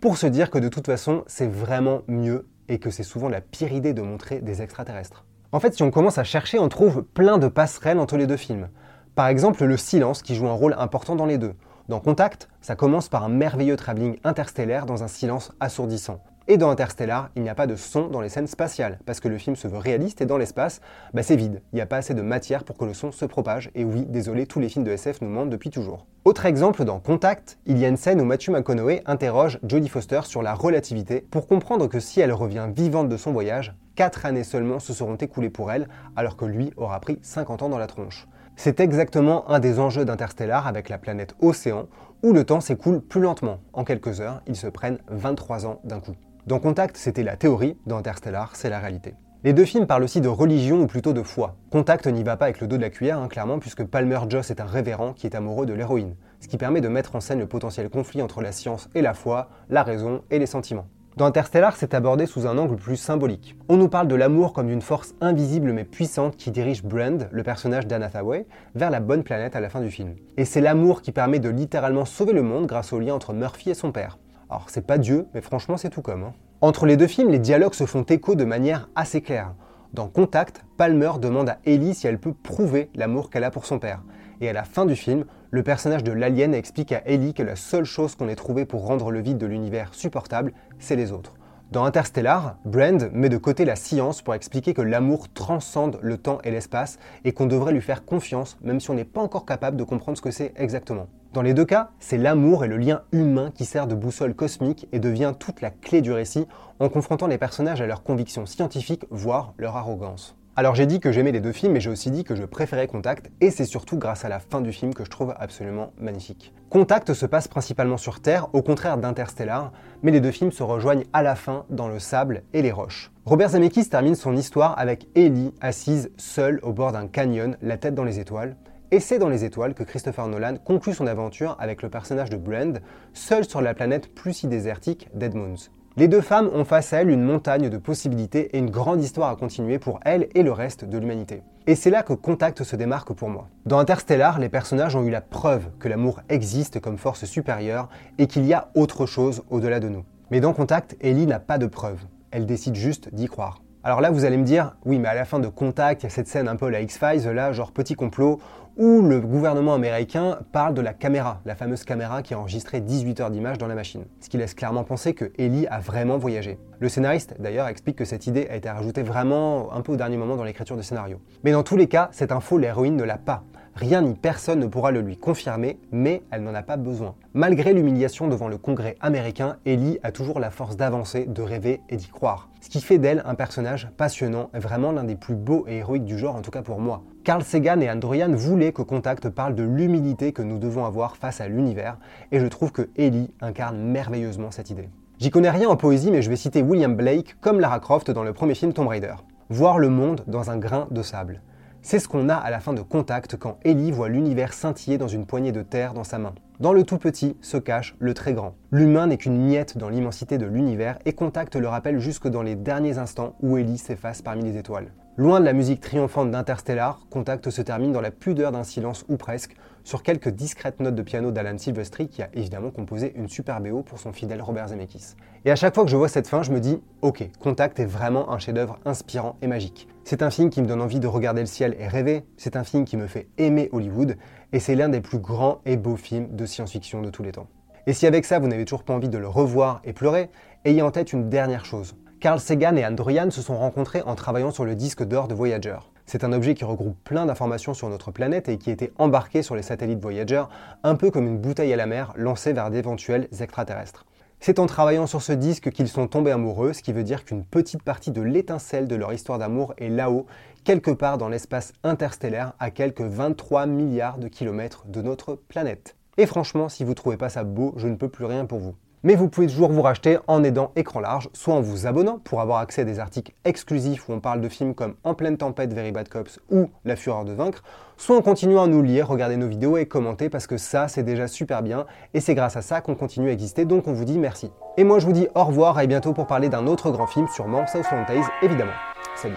pour 0.00 0.16
se 0.16 0.28
dire 0.28 0.52
que 0.52 0.58
de 0.60 0.68
toute 0.68 0.86
façon 0.86 1.24
c'est 1.26 1.50
vraiment 1.50 2.02
mieux 2.06 2.46
et 2.68 2.78
que 2.78 2.90
c'est 2.90 3.02
souvent 3.02 3.28
la 3.28 3.40
pire 3.40 3.72
idée 3.72 3.94
de 3.94 4.02
montrer 4.02 4.38
des 4.42 4.62
extraterrestres. 4.62 5.24
En 5.50 5.58
fait, 5.58 5.74
si 5.74 5.82
on 5.82 5.90
commence 5.90 6.18
à 6.18 6.24
chercher, 6.24 6.60
on 6.60 6.68
trouve 6.68 7.02
plein 7.02 7.38
de 7.38 7.48
passerelles 7.48 7.98
entre 7.98 8.16
les 8.16 8.28
deux 8.28 8.36
films. 8.36 8.68
Par 9.16 9.26
exemple, 9.26 9.64
le 9.64 9.76
silence 9.76 10.22
qui 10.22 10.36
joue 10.36 10.46
un 10.46 10.52
rôle 10.52 10.76
important 10.78 11.16
dans 11.16 11.26
les 11.26 11.38
deux. 11.38 11.54
Dans 11.88 11.98
Contact, 11.98 12.48
ça 12.60 12.76
commence 12.76 13.08
par 13.08 13.24
un 13.24 13.28
merveilleux 13.28 13.76
travelling 13.76 14.20
interstellaire 14.22 14.86
dans 14.86 15.02
un 15.02 15.08
silence 15.08 15.50
assourdissant. 15.58 16.20
Et 16.46 16.58
dans 16.58 16.68
Interstellar, 16.68 17.30
il 17.36 17.42
n'y 17.42 17.48
a 17.48 17.54
pas 17.54 17.66
de 17.66 17.74
son 17.74 18.08
dans 18.08 18.20
les 18.20 18.28
scènes 18.28 18.46
spatiales, 18.46 18.98
parce 19.06 19.18
que 19.18 19.28
le 19.28 19.38
film 19.38 19.56
se 19.56 19.66
veut 19.66 19.78
réaliste 19.78 20.20
et 20.20 20.26
dans 20.26 20.36
l'espace, 20.36 20.82
bah 21.14 21.22
c'est 21.22 21.36
vide. 21.36 21.62
Il 21.72 21.76
n'y 21.76 21.80
a 21.80 21.86
pas 21.86 21.96
assez 21.96 22.12
de 22.12 22.20
matière 22.20 22.64
pour 22.64 22.76
que 22.76 22.84
le 22.84 22.92
son 22.92 23.12
se 23.12 23.24
propage. 23.24 23.70
Et 23.74 23.82
oui, 23.82 24.04
désolé, 24.06 24.44
tous 24.44 24.60
les 24.60 24.68
films 24.68 24.84
de 24.84 24.90
SF 24.90 25.22
nous 25.22 25.30
mentent 25.30 25.48
depuis 25.48 25.70
toujours. 25.70 26.04
Autre 26.26 26.44
exemple, 26.44 26.84
dans 26.84 27.00
Contact, 27.00 27.56
il 27.64 27.78
y 27.78 27.86
a 27.86 27.88
une 27.88 27.96
scène 27.96 28.20
où 28.20 28.26
Matthew 28.26 28.50
McConaughey 28.50 29.02
interroge 29.06 29.58
Jodie 29.66 29.88
Foster 29.88 30.20
sur 30.24 30.42
la 30.42 30.52
relativité 30.52 31.22
pour 31.22 31.46
comprendre 31.46 31.86
que 31.86 31.98
si 31.98 32.20
elle 32.20 32.32
revient 32.32 32.68
vivante 32.76 33.08
de 33.08 33.16
son 33.16 33.32
voyage, 33.32 33.74
4 33.94 34.26
années 34.26 34.44
seulement 34.44 34.80
se 34.80 34.92
seront 34.92 35.16
écoulées 35.16 35.48
pour 35.48 35.72
elle, 35.72 35.88
alors 36.14 36.36
que 36.36 36.44
lui 36.44 36.74
aura 36.76 37.00
pris 37.00 37.18
50 37.22 37.62
ans 37.62 37.68
dans 37.70 37.78
la 37.78 37.86
tronche. 37.86 38.28
C'est 38.56 38.80
exactement 38.80 39.50
un 39.50 39.60
des 39.60 39.78
enjeux 39.78 40.04
d'Interstellar 40.04 40.66
avec 40.66 40.90
la 40.90 40.98
planète 40.98 41.34
Océan, 41.40 41.86
où 42.22 42.34
le 42.34 42.44
temps 42.44 42.60
s'écoule 42.60 43.00
plus 43.00 43.22
lentement. 43.22 43.60
En 43.72 43.84
quelques 43.84 44.20
heures, 44.20 44.42
ils 44.46 44.56
se 44.56 44.66
prennent 44.66 44.98
23 45.08 45.66
ans 45.66 45.80
d'un 45.84 46.00
coup. 46.00 46.14
Dans 46.46 46.58
Contact, 46.58 46.98
c'était 46.98 47.22
la 47.22 47.36
théorie, 47.36 47.78
dans 47.86 47.96
Interstellar, 47.96 48.54
c'est 48.54 48.68
la 48.68 48.78
réalité. 48.78 49.14
Les 49.44 49.54
deux 49.54 49.64
films 49.64 49.86
parlent 49.86 50.02
aussi 50.02 50.20
de 50.20 50.28
religion 50.28 50.82
ou 50.82 50.86
plutôt 50.86 51.14
de 51.14 51.22
foi. 51.22 51.56
Contact 51.70 52.06
n'y 52.06 52.22
va 52.22 52.36
pas 52.36 52.44
avec 52.44 52.60
le 52.60 52.66
dos 52.66 52.76
de 52.76 52.82
la 52.82 52.90
cuillère, 52.90 53.18
hein, 53.18 53.28
clairement, 53.28 53.58
puisque 53.58 53.82
Palmer 53.84 54.18
Joss 54.28 54.50
est 54.50 54.60
un 54.60 54.66
révérend 54.66 55.14
qui 55.14 55.26
est 55.26 55.34
amoureux 55.34 55.64
de 55.64 55.72
l'héroïne, 55.72 56.16
ce 56.40 56.48
qui 56.48 56.58
permet 56.58 56.82
de 56.82 56.88
mettre 56.88 57.16
en 57.16 57.20
scène 57.20 57.38
le 57.38 57.46
potentiel 57.46 57.88
conflit 57.88 58.20
entre 58.20 58.42
la 58.42 58.52
science 58.52 58.90
et 58.94 59.00
la 59.00 59.14
foi, 59.14 59.48
la 59.70 59.82
raison 59.84 60.20
et 60.30 60.38
les 60.38 60.44
sentiments. 60.44 60.86
Dans 61.16 61.24
Interstellar, 61.24 61.76
c'est 61.76 61.94
abordé 61.94 62.26
sous 62.26 62.46
un 62.46 62.58
angle 62.58 62.76
plus 62.76 62.98
symbolique. 62.98 63.56
On 63.70 63.78
nous 63.78 63.88
parle 63.88 64.08
de 64.08 64.14
l'amour 64.14 64.52
comme 64.52 64.66
d'une 64.66 64.82
force 64.82 65.14
invisible 65.22 65.72
mais 65.72 65.84
puissante 65.84 66.36
qui 66.36 66.50
dirige 66.50 66.84
Brand, 66.84 67.26
le 67.30 67.42
personnage 67.42 67.86
d'Anna 67.86 68.06
Hathaway, 68.06 68.46
vers 68.74 68.90
la 68.90 69.00
bonne 69.00 69.22
planète 69.22 69.56
à 69.56 69.60
la 69.60 69.70
fin 69.70 69.80
du 69.80 69.90
film. 69.90 70.14
Et 70.36 70.44
c'est 70.44 70.60
l'amour 70.60 71.00
qui 71.00 71.12
permet 71.12 71.38
de 71.38 71.48
littéralement 71.48 72.04
sauver 72.04 72.34
le 72.34 72.42
monde 72.42 72.66
grâce 72.66 72.92
au 72.92 72.98
lien 72.98 73.14
entre 73.14 73.32
Murphy 73.32 73.70
et 73.70 73.74
son 73.74 73.92
père. 73.92 74.18
Alors 74.50 74.66
c'est 74.68 74.86
pas 74.86 74.98
Dieu, 74.98 75.26
mais 75.34 75.40
franchement 75.40 75.76
c'est 75.76 75.90
tout 75.90 76.02
comme. 76.02 76.24
Hein. 76.24 76.32
Entre 76.60 76.86
les 76.86 76.96
deux 76.96 77.06
films, 77.06 77.30
les 77.30 77.38
dialogues 77.38 77.74
se 77.74 77.86
font 77.86 78.02
écho 78.02 78.34
de 78.34 78.44
manière 78.44 78.88
assez 78.94 79.20
claire. 79.20 79.54
Dans 79.92 80.08
Contact, 80.08 80.64
Palmer 80.76 81.12
demande 81.20 81.48
à 81.48 81.58
Ellie 81.64 81.94
si 81.94 82.06
elle 82.06 82.18
peut 82.18 82.32
prouver 82.32 82.90
l'amour 82.94 83.30
qu'elle 83.30 83.44
a 83.44 83.50
pour 83.50 83.66
son 83.66 83.78
père. 83.78 84.02
Et 84.40 84.48
à 84.48 84.52
la 84.52 84.64
fin 84.64 84.86
du 84.86 84.96
film, 84.96 85.24
le 85.50 85.62
personnage 85.62 86.02
de 86.02 86.10
l'alien 86.10 86.52
explique 86.52 86.90
à 86.92 87.02
Ellie 87.06 87.32
que 87.32 87.42
la 87.42 87.54
seule 87.54 87.84
chose 87.84 88.16
qu'on 88.16 88.28
ait 88.28 88.34
trouvée 88.34 88.64
pour 88.64 88.86
rendre 88.86 89.10
le 89.10 89.20
vide 89.20 89.38
de 89.38 89.46
l'univers 89.46 89.94
supportable, 89.94 90.52
c'est 90.78 90.96
les 90.96 91.12
autres. 91.12 91.34
Dans 91.70 91.84
Interstellar, 91.84 92.56
Brand 92.64 93.10
met 93.12 93.28
de 93.28 93.36
côté 93.36 93.64
la 93.64 93.76
science 93.76 94.22
pour 94.22 94.34
expliquer 94.34 94.74
que 94.74 94.82
l'amour 94.82 95.32
transcende 95.32 95.98
le 96.02 96.18
temps 96.18 96.38
et 96.44 96.50
l'espace 96.50 96.98
et 97.24 97.32
qu'on 97.32 97.46
devrait 97.46 97.72
lui 97.72 97.80
faire 97.80 98.04
confiance 98.04 98.56
même 98.62 98.80
si 98.80 98.90
on 98.90 98.94
n'est 98.94 99.04
pas 99.04 99.20
encore 99.20 99.46
capable 99.46 99.76
de 99.76 99.84
comprendre 99.84 100.18
ce 100.18 100.22
que 100.22 100.30
c'est 100.30 100.52
exactement. 100.56 101.06
Dans 101.34 101.42
les 101.42 101.52
deux 101.52 101.64
cas, 101.64 101.90
c'est 101.98 102.16
l'amour 102.16 102.64
et 102.64 102.68
le 102.68 102.76
lien 102.76 103.02
humain 103.10 103.50
qui 103.52 103.64
sert 103.64 103.88
de 103.88 103.96
boussole 103.96 104.36
cosmique 104.36 104.86
et 104.92 105.00
devient 105.00 105.32
toute 105.36 105.62
la 105.62 105.70
clé 105.70 106.00
du 106.00 106.12
récit 106.12 106.46
en 106.78 106.88
confrontant 106.88 107.26
les 107.26 107.38
personnages 107.38 107.80
à 107.80 107.86
leurs 107.86 108.04
convictions 108.04 108.46
scientifiques, 108.46 109.04
voire 109.10 109.52
leur 109.58 109.74
arrogance. 109.74 110.36
Alors 110.54 110.76
j'ai 110.76 110.86
dit 110.86 111.00
que 111.00 111.10
j'aimais 111.10 111.32
les 111.32 111.40
deux 111.40 111.50
films, 111.50 111.72
mais 111.72 111.80
j'ai 111.80 111.90
aussi 111.90 112.12
dit 112.12 112.22
que 112.22 112.36
je 112.36 112.44
préférais 112.44 112.86
Contact, 112.86 113.32
et 113.40 113.50
c'est 113.50 113.64
surtout 113.64 113.98
grâce 113.98 114.24
à 114.24 114.28
la 114.28 114.38
fin 114.38 114.60
du 114.60 114.70
film 114.70 114.94
que 114.94 115.04
je 115.04 115.10
trouve 115.10 115.34
absolument 115.36 115.90
magnifique. 115.98 116.54
Contact 116.70 117.12
se 117.14 117.26
passe 117.26 117.48
principalement 117.48 117.96
sur 117.96 118.20
Terre, 118.20 118.46
au 118.52 118.62
contraire 118.62 118.96
d'Interstellar, 118.96 119.72
mais 120.04 120.12
les 120.12 120.20
deux 120.20 120.30
films 120.30 120.52
se 120.52 120.62
rejoignent 120.62 121.02
à 121.12 121.24
la 121.24 121.34
fin 121.34 121.64
dans 121.68 121.88
le 121.88 121.98
sable 121.98 122.44
et 122.52 122.62
les 122.62 122.70
roches. 122.70 123.10
Robert 123.24 123.48
Zemeckis 123.48 123.88
termine 123.88 124.14
son 124.14 124.36
histoire 124.36 124.78
avec 124.78 125.08
Ellie 125.16 125.52
assise 125.60 126.12
seule 126.16 126.60
au 126.62 126.72
bord 126.72 126.92
d'un 126.92 127.08
canyon, 127.08 127.56
la 127.60 127.76
tête 127.76 127.96
dans 127.96 128.04
les 128.04 128.20
étoiles, 128.20 128.54
et 128.94 129.00
c'est 129.00 129.18
dans 129.18 129.28
les 129.28 129.44
étoiles 129.44 129.74
que 129.74 129.82
Christopher 129.82 130.28
Nolan 130.28 130.54
conclut 130.64 130.94
son 130.94 131.08
aventure 131.08 131.56
avec 131.58 131.82
le 131.82 131.88
personnage 131.88 132.30
de 132.30 132.36
Brand, 132.36 132.80
seul 133.12 133.44
sur 133.44 133.60
la 133.60 133.74
planète 133.74 134.14
plus 134.14 134.34
si 134.34 134.46
désertique 134.46 135.08
d'Edmonds. 135.14 135.68
Les 135.96 136.06
deux 136.06 136.20
femmes 136.20 136.48
ont 136.54 136.64
face 136.64 136.92
à 136.92 137.02
elles 137.02 137.10
une 137.10 137.24
montagne 137.24 137.70
de 137.70 137.76
possibilités 137.76 138.54
et 138.54 138.58
une 138.58 138.70
grande 138.70 139.02
histoire 139.02 139.30
à 139.30 139.34
continuer 139.34 139.80
pour 139.80 139.98
elles 140.04 140.28
et 140.36 140.44
le 140.44 140.52
reste 140.52 140.84
de 140.84 140.96
l'humanité. 140.96 141.42
Et 141.66 141.74
c'est 141.74 141.90
là 141.90 142.04
que 142.04 142.12
Contact 142.12 142.62
se 142.62 142.76
démarque 142.76 143.12
pour 143.14 143.30
moi. 143.30 143.48
Dans 143.66 143.80
Interstellar, 143.80 144.38
les 144.38 144.48
personnages 144.48 144.94
ont 144.94 145.02
eu 145.02 145.10
la 145.10 145.22
preuve 145.22 145.70
que 145.80 145.88
l'amour 145.88 146.20
existe 146.28 146.78
comme 146.78 146.96
force 146.96 147.24
supérieure 147.24 147.88
et 148.18 148.28
qu'il 148.28 148.46
y 148.46 148.54
a 148.54 148.70
autre 148.76 149.06
chose 149.06 149.42
au-delà 149.50 149.80
de 149.80 149.88
nous. 149.88 150.04
Mais 150.30 150.38
dans 150.38 150.52
Contact, 150.52 150.96
Ellie 151.00 151.26
n'a 151.26 151.40
pas 151.40 151.58
de 151.58 151.66
preuve. 151.66 151.98
Elle 152.30 152.46
décide 152.46 152.76
juste 152.76 153.12
d'y 153.12 153.26
croire. 153.26 153.63
Alors 153.86 154.00
là, 154.00 154.10
vous 154.10 154.24
allez 154.24 154.38
me 154.38 154.44
dire, 154.44 154.74
oui, 154.86 154.98
mais 154.98 155.08
à 155.08 155.14
la 155.14 155.26
fin 155.26 155.38
de 155.38 155.46
Contact, 155.46 156.02
il 156.02 156.04
y 156.04 156.06
a 156.06 156.10
cette 156.10 156.26
scène 156.26 156.48
un 156.48 156.56
peu 156.56 156.70
la 156.70 156.80
X-Files, 156.80 157.28
là, 157.28 157.52
genre 157.52 157.70
petit 157.70 157.92
complot, 157.92 158.40
où 158.78 159.02
le 159.02 159.20
gouvernement 159.20 159.74
américain 159.74 160.38
parle 160.52 160.72
de 160.72 160.80
la 160.80 160.94
caméra, 160.94 161.42
la 161.44 161.54
fameuse 161.54 161.84
caméra 161.84 162.22
qui 162.22 162.32
a 162.32 162.38
enregistré 162.38 162.80
18 162.80 163.20
heures 163.20 163.30
d'images 163.30 163.58
dans 163.58 163.66
la 163.66 163.74
machine. 163.74 164.06
Ce 164.20 164.30
qui 164.30 164.38
laisse 164.38 164.54
clairement 164.54 164.84
penser 164.84 165.12
que 165.12 165.30
Ellie 165.36 165.66
a 165.66 165.80
vraiment 165.80 166.16
voyagé. 166.16 166.58
Le 166.80 166.88
scénariste, 166.88 167.34
d'ailleurs, 167.38 167.68
explique 167.68 167.96
que 167.96 168.06
cette 168.06 168.26
idée 168.26 168.48
a 168.50 168.56
été 168.56 168.70
rajoutée 168.70 169.02
vraiment 169.02 169.70
un 169.74 169.82
peu 169.82 169.92
au 169.92 169.96
dernier 169.96 170.16
moment 170.16 170.36
dans 170.36 170.44
l'écriture 170.44 170.78
du 170.78 170.82
scénario. 170.82 171.20
Mais 171.42 171.52
dans 171.52 171.62
tous 171.62 171.76
les 171.76 171.86
cas, 171.86 172.08
cette 172.10 172.32
info, 172.32 172.56
l'héroïne 172.56 172.96
ne 172.96 173.04
l'a 173.04 173.18
pas. 173.18 173.44
Rien 173.76 174.02
ni 174.02 174.14
personne 174.14 174.60
ne 174.60 174.66
pourra 174.66 174.92
le 174.92 175.00
lui 175.00 175.16
confirmer, 175.16 175.80
mais 175.90 176.22
elle 176.30 176.44
n'en 176.44 176.54
a 176.54 176.62
pas 176.62 176.76
besoin. 176.76 177.16
Malgré 177.32 177.72
l'humiliation 177.72 178.28
devant 178.28 178.46
le 178.46 178.56
Congrès 178.56 178.94
américain, 179.00 179.56
Ellie 179.66 179.98
a 180.04 180.12
toujours 180.12 180.38
la 180.38 180.50
force 180.50 180.76
d'avancer, 180.76 181.24
de 181.24 181.42
rêver 181.42 181.80
et 181.88 181.96
d'y 181.96 182.06
croire. 182.06 182.48
Ce 182.60 182.70
qui 182.70 182.80
fait 182.80 182.98
d'elle 182.98 183.24
un 183.26 183.34
personnage 183.34 183.88
passionnant 183.96 184.48
vraiment 184.54 184.92
l'un 184.92 185.02
des 185.02 185.16
plus 185.16 185.34
beaux 185.34 185.64
et 185.66 185.78
héroïques 185.78 186.04
du 186.04 186.16
genre, 186.16 186.36
en 186.36 186.42
tout 186.42 186.52
cas 186.52 186.62
pour 186.62 186.78
moi. 186.78 187.02
Carl 187.24 187.42
Sagan 187.42 187.80
et 187.80 187.90
Androyan 187.90 188.32
voulaient 188.32 188.72
que 188.72 188.82
Contact 188.82 189.28
parle 189.28 189.56
de 189.56 189.64
l'humilité 189.64 190.32
que 190.32 190.42
nous 190.42 190.58
devons 190.58 190.84
avoir 190.84 191.16
face 191.16 191.40
à 191.40 191.48
l'univers, 191.48 191.98
et 192.30 192.38
je 192.38 192.46
trouve 192.46 192.70
que 192.70 192.90
Ellie 192.96 193.32
incarne 193.40 193.78
merveilleusement 193.78 194.52
cette 194.52 194.70
idée. 194.70 194.88
J'y 195.18 195.30
connais 195.30 195.50
rien 195.50 195.68
en 195.68 195.76
poésie, 195.76 196.12
mais 196.12 196.22
je 196.22 196.30
vais 196.30 196.36
citer 196.36 196.62
William 196.62 196.94
Blake 196.94 197.36
comme 197.40 197.58
Lara 197.58 197.80
Croft 197.80 198.10
dans 198.12 198.22
le 198.22 198.32
premier 198.32 198.54
film 198.54 198.72
Tomb 198.72 198.86
Raider. 198.86 199.14
Voir 199.50 199.78
le 199.80 199.88
monde 199.88 200.22
dans 200.28 200.50
un 200.50 200.58
grain 200.58 200.86
de 200.92 201.02
sable. 201.02 201.40
C'est 201.86 201.98
ce 201.98 202.08
qu'on 202.08 202.30
a 202.30 202.34
à 202.34 202.48
la 202.48 202.60
fin 202.60 202.72
de 202.72 202.80
Contact 202.80 203.36
quand 203.36 203.58
Ellie 203.62 203.92
voit 203.92 204.08
l'univers 204.08 204.54
scintiller 204.54 204.96
dans 204.96 205.06
une 205.06 205.26
poignée 205.26 205.52
de 205.52 205.60
terre 205.60 205.92
dans 205.92 206.02
sa 206.02 206.18
main. 206.18 206.32
Dans 206.58 206.72
le 206.72 206.82
tout 206.82 206.96
petit 206.96 207.36
se 207.42 207.58
cache 207.58 207.94
le 207.98 208.14
très 208.14 208.32
grand. 208.32 208.54
L'humain 208.72 209.06
n'est 209.06 209.18
qu'une 209.18 209.36
miette 209.36 209.76
dans 209.76 209.90
l'immensité 209.90 210.38
de 210.38 210.46
l'univers 210.46 210.98
et 211.04 211.12
Contact 211.12 211.56
le 211.56 211.68
rappelle 211.68 211.98
jusque 211.98 212.26
dans 212.26 212.40
les 212.40 212.54
derniers 212.54 212.96
instants 212.96 213.34
où 213.42 213.58
Ellie 213.58 213.76
s'efface 213.76 214.22
parmi 214.22 214.44
les 214.44 214.56
étoiles. 214.56 214.92
Loin 215.18 215.40
de 215.40 215.44
la 215.44 215.52
musique 215.52 215.82
triomphante 215.82 216.30
d'Interstellar, 216.30 217.00
Contact 217.10 217.50
se 217.50 217.60
termine 217.60 217.92
dans 217.92 218.00
la 218.00 218.10
pudeur 218.10 218.50
d'un 218.50 218.64
silence 218.64 219.04
ou 219.10 219.18
presque, 219.18 219.54
sur 219.84 220.02
quelques 220.02 220.30
discrètes 220.30 220.80
notes 220.80 220.94
de 220.94 221.02
piano 221.02 221.30
d'Alan 221.30 221.58
Silvestri 221.58 222.08
qui 222.08 222.22
a 222.22 222.30
évidemment 222.34 222.70
composé 222.70 223.12
une 223.16 223.28
super 223.28 223.60
BO 223.60 223.82
pour 223.82 223.98
son 223.98 224.12
fidèle 224.12 224.42
Robert 224.42 224.68
Zemeckis. 224.68 225.14
Et 225.44 225.50
à 225.50 225.56
chaque 225.56 225.74
fois 225.74 225.84
que 225.84 225.90
je 225.90 225.96
vois 225.96 226.08
cette 226.08 226.26
fin, 226.26 226.42
je 226.42 226.50
me 226.50 226.58
dis 226.58 226.82
OK, 227.02 227.28
Contact 227.38 227.78
est 227.78 227.84
vraiment 227.84 228.32
un 228.32 228.38
chef-d'œuvre 228.38 228.78
inspirant 228.84 229.36
et 229.42 229.46
magique. 229.46 229.86
C'est 230.04 230.22
un 230.22 230.30
film 230.30 230.50
qui 230.50 230.62
me 230.62 230.66
donne 230.66 230.80
envie 230.80 231.00
de 231.00 231.06
regarder 231.06 231.42
le 231.42 231.46
ciel 231.46 231.76
et 231.78 231.86
rêver, 231.86 232.24
c'est 232.36 232.56
un 232.56 232.64
film 232.64 232.84
qui 232.84 232.96
me 232.96 233.06
fait 233.06 233.28
aimer 233.38 233.68
Hollywood 233.72 234.16
et 234.52 234.58
c'est 234.58 234.74
l'un 234.74 234.88
des 234.88 235.00
plus 235.00 235.18
grands 235.18 235.60
et 235.66 235.76
beaux 235.76 235.96
films 235.96 236.34
de 236.34 236.46
science-fiction 236.46 237.02
de 237.02 237.10
tous 237.10 237.22
les 237.22 237.32
temps. 237.32 237.46
Et 237.86 237.92
si 237.92 238.06
avec 238.06 238.24
ça 238.24 238.38
vous 238.38 238.48
n'avez 238.48 238.64
toujours 238.64 238.84
pas 238.84 238.94
envie 238.94 239.10
de 239.10 239.18
le 239.18 239.28
revoir 239.28 239.82
et 239.84 239.92
pleurer, 239.92 240.30
ayez 240.64 240.80
en 240.80 240.90
tête 240.90 241.12
une 241.12 241.28
dernière 241.28 241.66
chose. 241.66 241.94
Carl 242.20 242.40
Sagan 242.40 242.76
et 242.76 242.86
Androyan 242.86 243.30
se 243.30 243.42
sont 243.42 243.58
rencontrés 243.58 244.00
en 244.00 244.14
travaillant 244.14 244.50
sur 244.50 244.64
le 244.64 244.74
disque 244.74 245.04
d'or 245.04 245.28
de 245.28 245.34
Voyager. 245.34 245.76
C'est 246.06 246.22
un 246.22 246.32
objet 246.32 246.54
qui 246.54 246.64
regroupe 246.64 246.96
plein 247.02 247.24
d'informations 247.24 247.72
sur 247.72 247.88
notre 247.88 248.10
planète 248.10 248.48
et 248.48 248.58
qui 248.58 248.70
était 248.70 248.92
embarqué 248.98 249.42
sur 249.42 249.56
les 249.56 249.62
satellites 249.62 250.00
Voyager, 250.00 250.44
un 250.82 250.96
peu 250.96 251.10
comme 251.10 251.26
une 251.26 251.38
bouteille 251.38 251.72
à 251.72 251.76
la 251.76 251.86
mer 251.86 252.12
lancée 252.16 252.52
vers 252.52 252.70
d'éventuels 252.70 253.28
extraterrestres. 253.40 254.04
C'est 254.38 254.58
en 254.58 254.66
travaillant 254.66 255.06
sur 255.06 255.22
ce 255.22 255.32
disque 255.32 255.70
qu'ils 255.70 255.88
sont 255.88 256.06
tombés 256.06 256.30
amoureux, 256.30 256.74
ce 256.74 256.82
qui 256.82 256.92
veut 256.92 257.04
dire 257.04 257.24
qu'une 257.24 257.44
petite 257.44 257.82
partie 257.82 258.10
de 258.10 258.20
l'étincelle 258.20 258.86
de 258.86 258.94
leur 258.94 259.14
histoire 259.14 259.38
d'amour 259.38 259.72
est 259.78 259.88
là-haut, 259.88 260.26
quelque 260.64 260.90
part 260.90 261.16
dans 261.16 261.30
l'espace 261.30 261.72
interstellaire, 261.82 262.52
à 262.58 262.70
quelques 262.70 263.00
23 263.00 263.64
milliards 263.64 264.18
de 264.18 264.28
kilomètres 264.28 264.84
de 264.86 265.00
notre 265.00 265.34
planète. 265.34 265.96
Et 266.18 266.26
franchement, 266.26 266.68
si 266.68 266.84
vous 266.84 266.92
trouvez 266.92 267.16
pas 267.16 267.30
ça 267.30 267.44
beau, 267.44 267.72
je 267.76 267.88
ne 267.88 267.96
peux 267.96 268.10
plus 268.10 268.26
rien 268.26 268.44
pour 268.44 268.58
vous 268.58 268.74
mais 269.04 269.14
vous 269.14 269.28
pouvez 269.28 269.46
toujours 269.46 269.70
vous 269.70 269.82
racheter 269.82 270.18
en 270.26 270.42
aidant 270.42 270.72
Écran 270.74 270.98
Large, 270.98 271.28
soit 271.34 271.54
en 271.54 271.60
vous 271.60 271.86
abonnant 271.86 272.18
pour 272.24 272.40
avoir 272.40 272.58
accès 272.58 272.82
à 272.82 272.84
des 272.84 272.98
articles 272.98 273.32
exclusifs 273.44 274.08
où 274.08 274.12
on 274.12 274.20
parle 274.20 274.40
de 274.40 274.48
films 274.48 274.74
comme 274.74 274.94
En 275.04 275.14
pleine 275.14 275.36
tempête, 275.36 275.72
Very 275.72 275.92
Bad 275.92 276.08
Cops 276.08 276.40
ou 276.50 276.70
La 276.84 276.96
fureur 276.96 277.24
de 277.24 277.32
vaincre, 277.32 277.62
soit 277.96 278.16
en 278.16 278.22
continuant 278.22 278.64
à 278.64 278.66
nous 278.66 278.82
lire, 278.82 279.06
regarder 279.06 279.36
nos 279.36 279.46
vidéos 279.46 279.76
et 279.76 279.86
commenter 279.86 280.28
parce 280.28 280.48
que 280.48 280.56
ça 280.56 280.88
c'est 280.88 281.04
déjà 281.04 281.28
super 281.28 281.62
bien 281.62 281.86
et 282.14 282.20
c'est 282.20 282.34
grâce 282.34 282.56
à 282.56 282.62
ça 282.62 282.80
qu'on 282.80 282.94
continue 282.96 283.28
à 283.28 283.32
exister 283.32 283.64
donc 283.64 283.86
on 283.86 283.92
vous 283.92 284.06
dit 284.06 284.18
merci. 284.18 284.50
Et 284.78 284.84
moi 284.84 284.98
je 284.98 285.06
vous 285.06 285.12
dis 285.12 285.28
au 285.34 285.44
revoir 285.44 285.78
et 285.80 285.86
bientôt 285.86 286.14
pour 286.14 286.26
parler 286.26 286.48
d'un 286.48 286.66
autre 286.66 286.90
grand 286.90 287.06
film, 287.06 287.28
sûrement 287.28 287.66
Southland 287.66 288.06
Tales 288.06 288.24
évidemment. 288.42 288.72
Salut 289.16 289.36